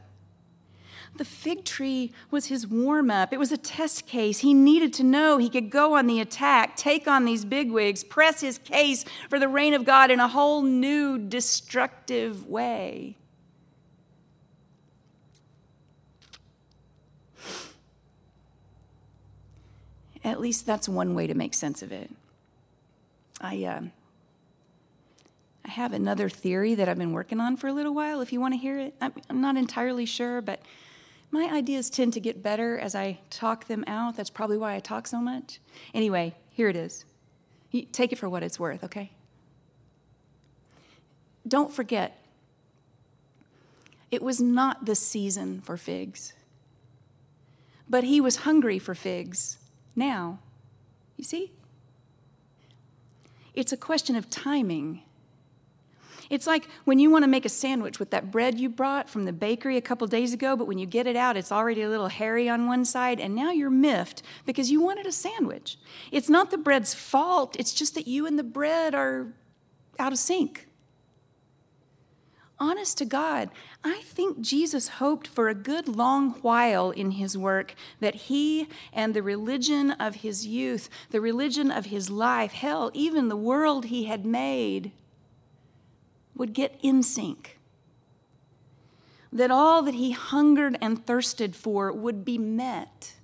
The 1.16 1.24
fig 1.24 1.64
tree 1.64 2.12
was 2.30 2.46
his 2.46 2.66
warm 2.66 3.08
up. 3.10 3.32
It 3.32 3.38
was 3.38 3.52
a 3.52 3.56
test 3.56 4.06
case. 4.06 4.40
He 4.40 4.52
needed 4.52 4.92
to 4.94 5.04
know 5.04 5.38
he 5.38 5.48
could 5.48 5.70
go 5.70 5.94
on 5.94 6.08
the 6.08 6.20
attack, 6.20 6.76
take 6.76 7.06
on 7.06 7.24
these 7.24 7.44
bigwigs, 7.44 8.02
press 8.02 8.40
his 8.40 8.58
case 8.58 9.04
for 9.30 9.38
the 9.38 9.46
reign 9.48 9.74
of 9.74 9.84
God 9.84 10.10
in 10.10 10.18
a 10.18 10.26
whole 10.26 10.62
new, 10.62 11.18
destructive 11.18 12.48
way. 12.48 13.16
At 20.24 20.40
least 20.40 20.66
that's 20.66 20.88
one 20.88 21.14
way 21.14 21.26
to 21.26 21.34
make 21.34 21.54
sense 21.54 21.82
of 21.82 21.92
it. 21.92 22.10
I, 23.40 23.62
uh, 23.64 23.82
I 25.64 25.70
have 25.70 25.92
another 25.92 26.28
theory 26.28 26.74
that 26.74 26.88
I've 26.88 26.98
been 26.98 27.12
working 27.12 27.40
on 27.40 27.56
for 27.56 27.68
a 27.68 27.72
little 27.72 27.94
while. 27.94 28.20
If 28.20 28.32
you 28.32 28.40
want 28.40 28.54
to 28.54 28.58
hear 28.58 28.78
it, 28.78 28.94
I'm, 29.00 29.12
I'm 29.28 29.40
not 29.40 29.56
entirely 29.56 30.06
sure, 30.06 30.40
but 30.40 30.60
my 31.30 31.48
ideas 31.52 31.90
tend 31.90 32.12
to 32.12 32.20
get 32.20 32.42
better 32.42 32.78
as 32.78 32.94
I 32.94 33.18
talk 33.28 33.66
them 33.66 33.84
out. 33.86 34.16
That's 34.16 34.30
probably 34.30 34.56
why 34.56 34.74
I 34.74 34.80
talk 34.80 35.06
so 35.06 35.20
much. 35.20 35.58
Anyway, 35.92 36.34
here 36.50 36.68
it 36.68 36.76
is. 36.76 37.04
Take 37.92 38.12
it 38.12 38.18
for 38.18 38.28
what 38.28 38.42
it's 38.42 38.60
worth, 38.60 38.84
okay? 38.84 39.10
Don't 41.46 41.72
forget, 41.72 42.24
it 44.10 44.22
was 44.22 44.40
not 44.40 44.86
the 44.86 44.94
season 44.94 45.60
for 45.60 45.76
figs. 45.76 46.34
But 47.90 48.04
he 48.04 48.20
was 48.20 48.36
hungry 48.36 48.78
for 48.78 48.94
figs 48.94 49.58
now. 49.96 50.38
You 51.16 51.24
see? 51.24 51.52
It's 53.54 53.72
a 53.72 53.76
question 53.76 54.16
of 54.16 54.30
timing 54.30 55.02
it's 56.30 56.46
like 56.46 56.68
when 56.84 56.98
you 56.98 57.10
want 57.10 57.24
to 57.24 57.28
make 57.28 57.44
a 57.44 57.50
sandwich 57.50 57.98
with 57.98 58.10
that 58.10 58.30
bread 58.30 58.58
you 58.58 58.68
brought 58.68 59.08
from 59.08 59.24
the 59.24 59.32
bakery 59.32 59.76
a 59.76 59.82
couple 59.82 60.06
days 60.06 60.32
ago, 60.32 60.56
but 60.56 60.66
when 60.66 60.78
you 60.78 60.86
get 60.86 61.06
it 61.06 61.16
out, 61.16 61.36
it's 61.36 61.52
already 61.52 61.82
a 61.82 61.88
little 61.88 62.08
hairy 62.08 62.48
on 62.48 62.66
one 62.66 62.84
side, 62.84 63.20
and 63.20 63.34
now 63.34 63.50
you're 63.50 63.70
miffed 63.70 64.22
because 64.46 64.70
you 64.70 64.80
wanted 64.80 65.06
a 65.06 65.12
sandwich. 65.12 65.78
It's 66.10 66.28
not 66.28 66.50
the 66.50 66.58
bread's 66.58 66.94
fault, 66.94 67.56
it's 67.58 67.72
just 67.72 67.94
that 67.94 68.06
you 68.06 68.26
and 68.26 68.38
the 68.38 68.44
bread 68.44 68.94
are 68.94 69.32
out 69.98 70.12
of 70.12 70.18
sync. 70.18 70.68
Honest 72.58 72.98
to 72.98 73.04
God, 73.04 73.50
I 73.82 74.00
think 74.04 74.40
Jesus 74.40 74.88
hoped 74.88 75.26
for 75.26 75.48
a 75.48 75.54
good 75.54 75.88
long 75.88 76.30
while 76.40 76.92
in 76.92 77.12
his 77.12 77.36
work 77.36 77.74
that 77.98 78.14
he 78.14 78.68
and 78.92 79.12
the 79.12 79.24
religion 79.24 79.90
of 79.92 80.16
his 80.16 80.46
youth, 80.46 80.88
the 81.10 81.20
religion 81.20 81.72
of 81.72 81.86
his 81.86 82.10
life, 82.10 82.52
hell, 82.52 82.92
even 82.94 83.28
the 83.28 83.36
world 83.36 83.86
he 83.86 84.04
had 84.04 84.24
made, 84.24 84.92
would 86.34 86.52
get 86.52 86.78
in 86.82 87.02
sync. 87.02 87.58
That 89.32 89.50
all 89.50 89.82
that 89.82 89.94
he 89.94 90.12
hungered 90.12 90.78
and 90.80 91.04
thirsted 91.04 91.56
for 91.56 91.92
would 91.92 92.24
be 92.24 92.38
met 92.38 93.14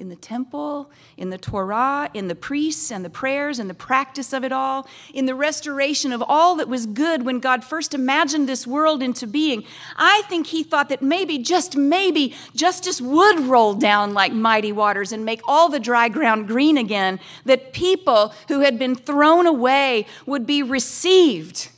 in 0.00 0.08
the 0.08 0.16
temple, 0.16 0.90
in 1.18 1.28
the 1.28 1.36
Torah, 1.36 2.10
in 2.14 2.26
the 2.26 2.34
priests 2.34 2.90
and 2.90 3.04
the 3.04 3.10
prayers 3.10 3.58
and 3.58 3.68
the 3.68 3.74
practice 3.74 4.32
of 4.32 4.42
it 4.42 4.50
all, 4.50 4.88
in 5.12 5.26
the 5.26 5.34
restoration 5.34 6.10
of 6.10 6.22
all 6.26 6.56
that 6.56 6.68
was 6.68 6.86
good 6.86 7.22
when 7.22 7.38
God 7.38 7.62
first 7.62 7.92
imagined 7.92 8.48
this 8.48 8.66
world 8.66 9.02
into 9.02 9.26
being. 9.26 9.62
I 9.96 10.22
think 10.22 10.46
he 10.46 10.62
thought 10.62 10.88
that 10.88 11.02
maybe, 11.02 11.36
just 11.36 11.76
maybe, 11.76 12.34
justice 12.56 12.98
would 12.98 13.40
roll 13.40 13.74
down 13.74 14.14
like 14.14 14.32
mighty 14.32 14.72
waters 14.72 15.12
and 15.12 15.22
make 15.22 15.42
all 15.46 15.68
the 15.68 15.78
dry 15.78 16.08
ground 16.08 16.48
green 16.48 16.78
again, 16.78 17.20
that 17.44 17.74
people 17.74 18.32
who 18.48 18.60
had 18.60 18.78
been 18.78 18.94
thrown 18.94 19.46
away 19.46 20.06
would 20.24 20.46
be 20.46 20.62
received, 20.62 21.68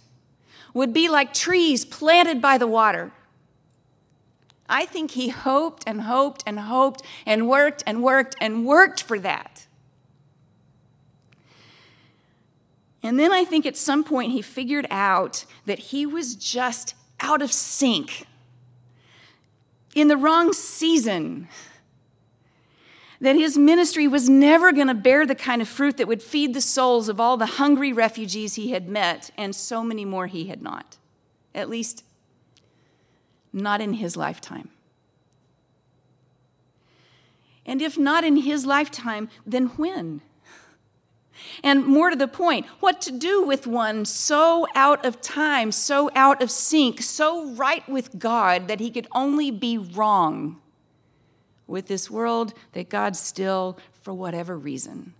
would 0.74 0.92
be 0.92 1.08
like 1.08 1.34
trees 1.34 1.84
planted 1.84 2.40
by 2.40 2.58
the 2.58 2.66
water 2.66 3.12
I 4.72 4.86
think 4.86 5.10
he 5.10 5.28
hoped 5.28 5.84
and 5.86 6.02
hoped 6.02 6.42
and 6.46 6.58
hoped 6.58 7.02
and 7.26 7.46
worked 7.46 7.82
and 7.86 8.02
worked 8.02 8.36
and 8.40 8.66
worked 8.66 9.02
for 9.02 9.18
that. 9.18 9.66
And 13.02 13.18
then 13.18 13.32
I 13.32 13.44
think 13.44 13.66
at 13.66 13.76
some 13.76 14.02
point 14.02 14.32
he 14.32 14.40
figured 14.40 14.86
out 14.90 15.44
that 15.66 15.78
he 15.78 16.06
was 16.06 16.34
just 16.34 16.94
out 17.20 17.42
of 17.42 17.52
sync, 17.52 18.26
in 19.94 20.08
the 20.08 20.16
wrong 20.16 20.54
season. 20.54 21.48
That 23.22 23.36
his 23.36 23.56
ministry 23.56 24.08
was 24.08 24.28
never 24.28 24.72
going 24.72 24.88
to 24.88 24.94
bear 24.94 25.24
the 25.24 25.36
kind 25.36 25.62
of 25.62 25.68
fruit 25.68 25.96
that 25.98 26.08
would 26.08 26.24
feed 26.24 26.54
the 26.54 26.60
souls 26.60 27.08
of 27.08 27.20
all 27.20 27.36
the 27.36 27.46
hungry 27.46 27.92
refugees 27.92 28.56
he 28.56 28.72
had 28.72 28.88
met, 28.88 29.30
and 29.38 29.54
so 29.54 29.84
many 29.84 30.04
more 30.04 30.26
he 30.26 30.48
had 30.48 30.60
not. 30.60 30.96
At 31.54 31.68
least 31.70 32.02
not 33.52 33.80
in 33.80 33.94
his 33.94 34.16
lifetime. 34.16 34.70
And 37.64 37.80
if 37.80 37.96
not 37.96 38.24
in 38.24 38.38
his 38.38 38.66
lifetime, 38.66 39.28
then 39.46 39.66
when? 39.76 40.20
And 41.62 41.86
more 41.86 42.10
to 42.10 42.16
the 42.16 42.26
point, 42.26 42.66
what 42.80 43.00
to 43.02 43.12
do 43.12 43.44
with 43.44 43.68
one 43.68 44.04
so 44.04 44.66
out 44.74 45.04
of 45.06 45.20
time, 45.20 45.70
so 45.70 46.10
out 46.16 46.42
of 46.42 46.50
sync, 46.50 47.00
so 47.02 47.52
right 47.52 47.88
with 47.88 48.18
God 48.18 48.66
that 48.66 48.80
he 48.80 48.90
could 48.90 49.06
only 49.14 49.52
be 49.52 49.78
wrong 49.78 50.60
with 51.72 51.86
this 51.88 52.10
world 52.10 52.52
that 52.72 52.90
God 52.90 53.16
still, 53.16 53.78
for 54.02 54.12
whatever 54.12 54.58
reason, 54.58 55.14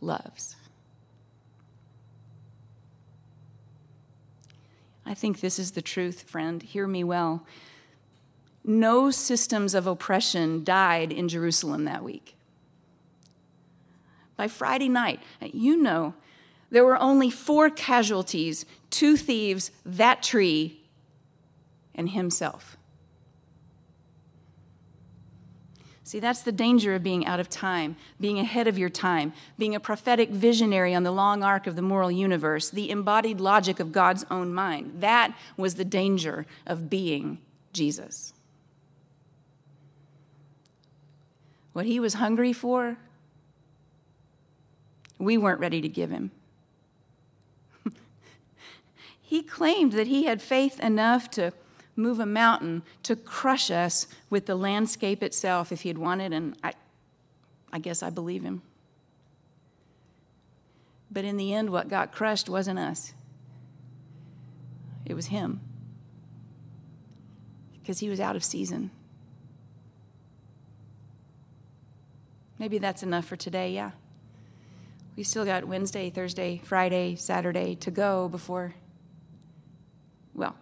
loves. 0.00 0.54
I 5.04 5.14
think 5.14 5.40
this 5.40 5.58
is 5.58 5.72
the 5.72 5.82
truth, 5.82 6.22
friend. 6.22 6.62
Hear 6.62 6.86
me 6.86 7.02
well. 7.02 7.44
No 8.64 9.10
systems 9.10 9.74
of 9.74 9.88
oppression 9.88 10.62
died 10.62 11.10
in 11.10 11.28
Jerusalem 11.28 11.84
that 11.86 12.04
week. 12.04 12.36
By 14.36 14.46
Friday 14.46 14.88
night, 14.88 15.20
you 15.40 15.76
know, 15.76 16.14
there 16.70 16.84
were 16.84 16.98
only 16.98 17.30
four 17.30 17.68
casualties 17.68 18.64
two 18.90 19.16
thieves, 19.16 19.72
that 19.84 20.22
tree, 20.22 20.82
and 21.96 22.10
himself. 22.10 22.76
See, 26.10 26.18
that's 26.18 26.42
the 26.42 26.50
danger 26.50 26.96
of 26.96 27.04
being 27.04 27.24
out 27.24 27.38
of 27.38 27.48
time, 27.48 27.94
being 28.18 28.40
ahead 28.40 28.66
of 28.66 28.76
your 28.76 28.88
time, 28.88 29.32
being 29.56 29.76
a 29.76 29.78
prophetic 29.78 30.30
visionary 30.30 30.92
on 30.92 31.04
the 31.04 31.12
long 31.12 31.44
arc 31.44 31.68
of 31.68 31.76
the 31.76 31.82
moral 31.82 32.10
universe, 32.10 32.68
the 32.68 32.90
embodied 32.90 33.40
logic 33.40 33.78
of 33.78 33.92
God's 33.92 34.24
own 34.28 34.52
mind. 34.52 34.94
That 34.98 35.32
was 35.56 35.76
the 35.76 35.84
danger 35.84 36.46
of 36.66 36.90
being 36.90 37.38
Jesus. 37.72 38.32
What 41.74 41.86
he 41.86 42.00
was 42.00 42.14
hungry 42.14 42.52
for, 42.52 42.96
we 45.16 45.38
weren't 45.38 45.60
ready 45.60 45.80
to 45.80 45.88
give 45.88 46.10
him. 46.10 46.32
he 49.22 49.44
claimed 49.44 49.92
that 49.92 50.08
he 50.08 50.24
had 50.24 50.42
faith 50.42 50.80
enough 50.80 51.30
to 51.30 51.52
move 52.00 52.20
a 52.20 52.26
mountain 52.26 52.82
to 53.04 53.14
crush 53.14 53.70
us 53.70 54.06
with 54.28 54.46
the 54.46 54.54
landscape 54.54 55.22
itself 55.22 55.70
if 55.72 55.82
he'd 55.82 55.98
wanted, 55.98 56.32
and 56.32 56.56
I, 56.64 56.72
I 57.72 57.78
guess 57.78 58.02
I 58.02 58.10
believe 58.10 58.42
him. 58.42 58.62
But 61.10 61.24
in 61.24 61.36
the 61.36 61.52
end, 61.52 61.70
what 61.70 61.88
got 61.88 62.12
crushed 62.12 62.48
wasn't 62.48 62.78
us, 62.78 63.12
it 65.04 65.14
was 65.14 65.26
him. 65.26 65.60
Because 67.80 67.98
he 67.98 68.08
was 68.08 68.20
out 68.20 68.36
of 68.36 68.44
season. 68.44 68.90
Maybe 72.58 72.78
that's 72.78 73.02
enough 73.02 73.24
for 73.24 73.36
today, 73.36 73.72
yeah. 73.72 73.92
We 75.16 75.24
still 75.24 75.44
got 75.44 75.64
Wednesday, 75.64 76.10
Thursday, 76.10 76.60
Friday, 76.62 77.16
Saturday 77.16 77.74
to 77.76 77.90
go 77.90 78.28
before, 78.28 78.74
well, 80.34 80.54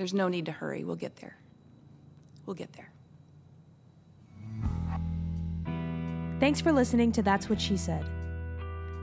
there's 0.00 0.14
no 0.14 0.28
need 0.28 0.46
to 0.46 0.52
hurry. 0.52 0.82
We'll 0.82 0.96
get 0.96 1.16
there. 1.16 1.36
We'll 2.46 2.54
get 2.54 2.72
there. 2.72 2.90
Thanks 6.40 6.58
for 6.58 6.72
listening 6.72 7.12
to 7.12 7.22
That's 7.22 7.50
What 7.50 7.60
She 7.60 7.76
Said. 7.76 8.06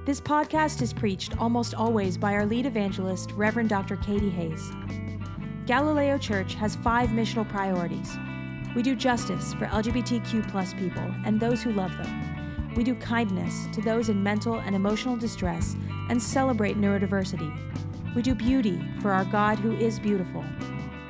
This 0.08 0.20
podcast 0.20 0.82
is 0.82 0.94
preached 0.94 1.38
almost 1.40 1.76
always 1.76 2.18
by 2.18 2.34
our 2.34 2.48
lead 2.48 2.66
evangelist, 2.66 3.32
Reverend 3.34 3.70
Dr. 3.70 3.98
Katie 3.98 4.32
Hays. 4.32 4.72
Galileo 5.68 6.18
Church 6.18 6.56
has 6.56 6.76
five 6.78 7.10
missional 7.10 7.48
priorities. 7.48 8.18
We 8.76 8.82
do 8.82 8.96
justice 8.96 9.54
for 9.54 9.68
LGBTQ 9.68 10.50
plus 10.50 10.74
people 10.74 11.14
and 11.26 11.40
those 11.40 11.62
who 11.62 11.74
love 11.74 11.96
them. 12.00 12.74
We 12.76 12.84
do 12.84 12.96
kindness 12.96 13.68
to 13.74 13.84
those 13.84 14.10
in 14.10 14.24
mental 14.24 14.56
and 14.56 14.76
emotional 14.76 15.16
distress 15.16 15.76
and 16.10 16.20
celebrate 16.20 16.76
neurodiversity. 16.76 18.16
We 18.16 18.24
do 18.24 18.34
beauty 18.34 18.82
for 19.00 19.12
our 19.12 19.26
God 19.26 19.60
who 19.60 19.76
is 19.78 20.00
beautiful. 20.00 20.44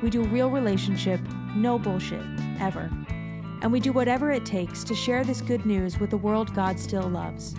We 0.02 0.10
do 0.10 0.22
real 0.22 0.50
relationship, 0.50 1.20
no 1.54 1.78
bullshit, 1.78 2.24
ever. 2.60 2.90
And 3.62 3.72
we 3.72 3.80
do 3.80 3.92
whatever 3.92 4.30
it 4.30 4.46
takes 4.46 4.84
to 4.84 4.94
share 4.94 5.24
this 5.24 5.40
good 5.40 5.66
news 5.66 5.98
with 5.98 6.10
the 6.10 6.16
world 6.16 6.54
God 6.54 6.78
still 6.78 7.08
loves. 7.08 7.56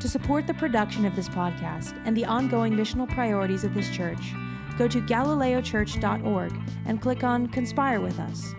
To 0.00 0.08
support 0.08 0.46
the 0.46 0.54
production 0.54 1.04
of 1.04 1.16
this 1.16 1.28
podcast 1.28 2.00
and 2.04 2.16
the 2.16 2.24
ongoing 2.24 2.74
missional 2.74 3.08
priorities 3.08 3.64
of 3.64 3.74
this 3.74 3.90
church, 3.90 4.32
go 4.78 4.88
to 4.88 5.00
galileochurch.org 5.00 6.52
and 6.86 7.00
click 7.00 7.24
on 7.24 7.48
Conspire 7.48 8.00
with 8.00 8.18
Us. 8.18 8.54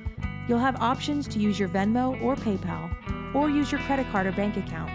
You'll 0.48 0.60
have 0.60 0.82
options 0.82 1.28
to 1.30 1.39
use 1.39 1.58
your 1.58 1.69
Venmo 1.69 2.22
or 2.22 2.36
PayPal, 2.36 3.34
or 3.34 3.50
use 3.50 3.72
your 3.72 3.82
credit 3.82 4.08
card 4.12 4.28
or 4.28 4.34
bank 4.34 4.58
account. 4.58 4.91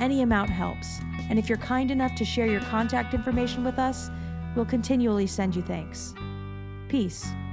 Any 0.00 0.22
amount 0.22 0.50
helps, 0.50 1.00
and 1.28 1.38
if 1.38 1.48
you're 1.48 1.58
kind 1.58 1.90
enough 1.90 2.14
to 2.16 2.24
share 2.24 2.46
your 2.46 2.60
contact 2.62 3.14
information 3.14 3.64
with 3.64 3.78
us, 3.78 4.10
we'll 4.54 4.64
continually 4.64 5.26
send 5.26 5.54
you 5.54 5.62
thanks. 5.62 6.14
Peace. 6.96 7.45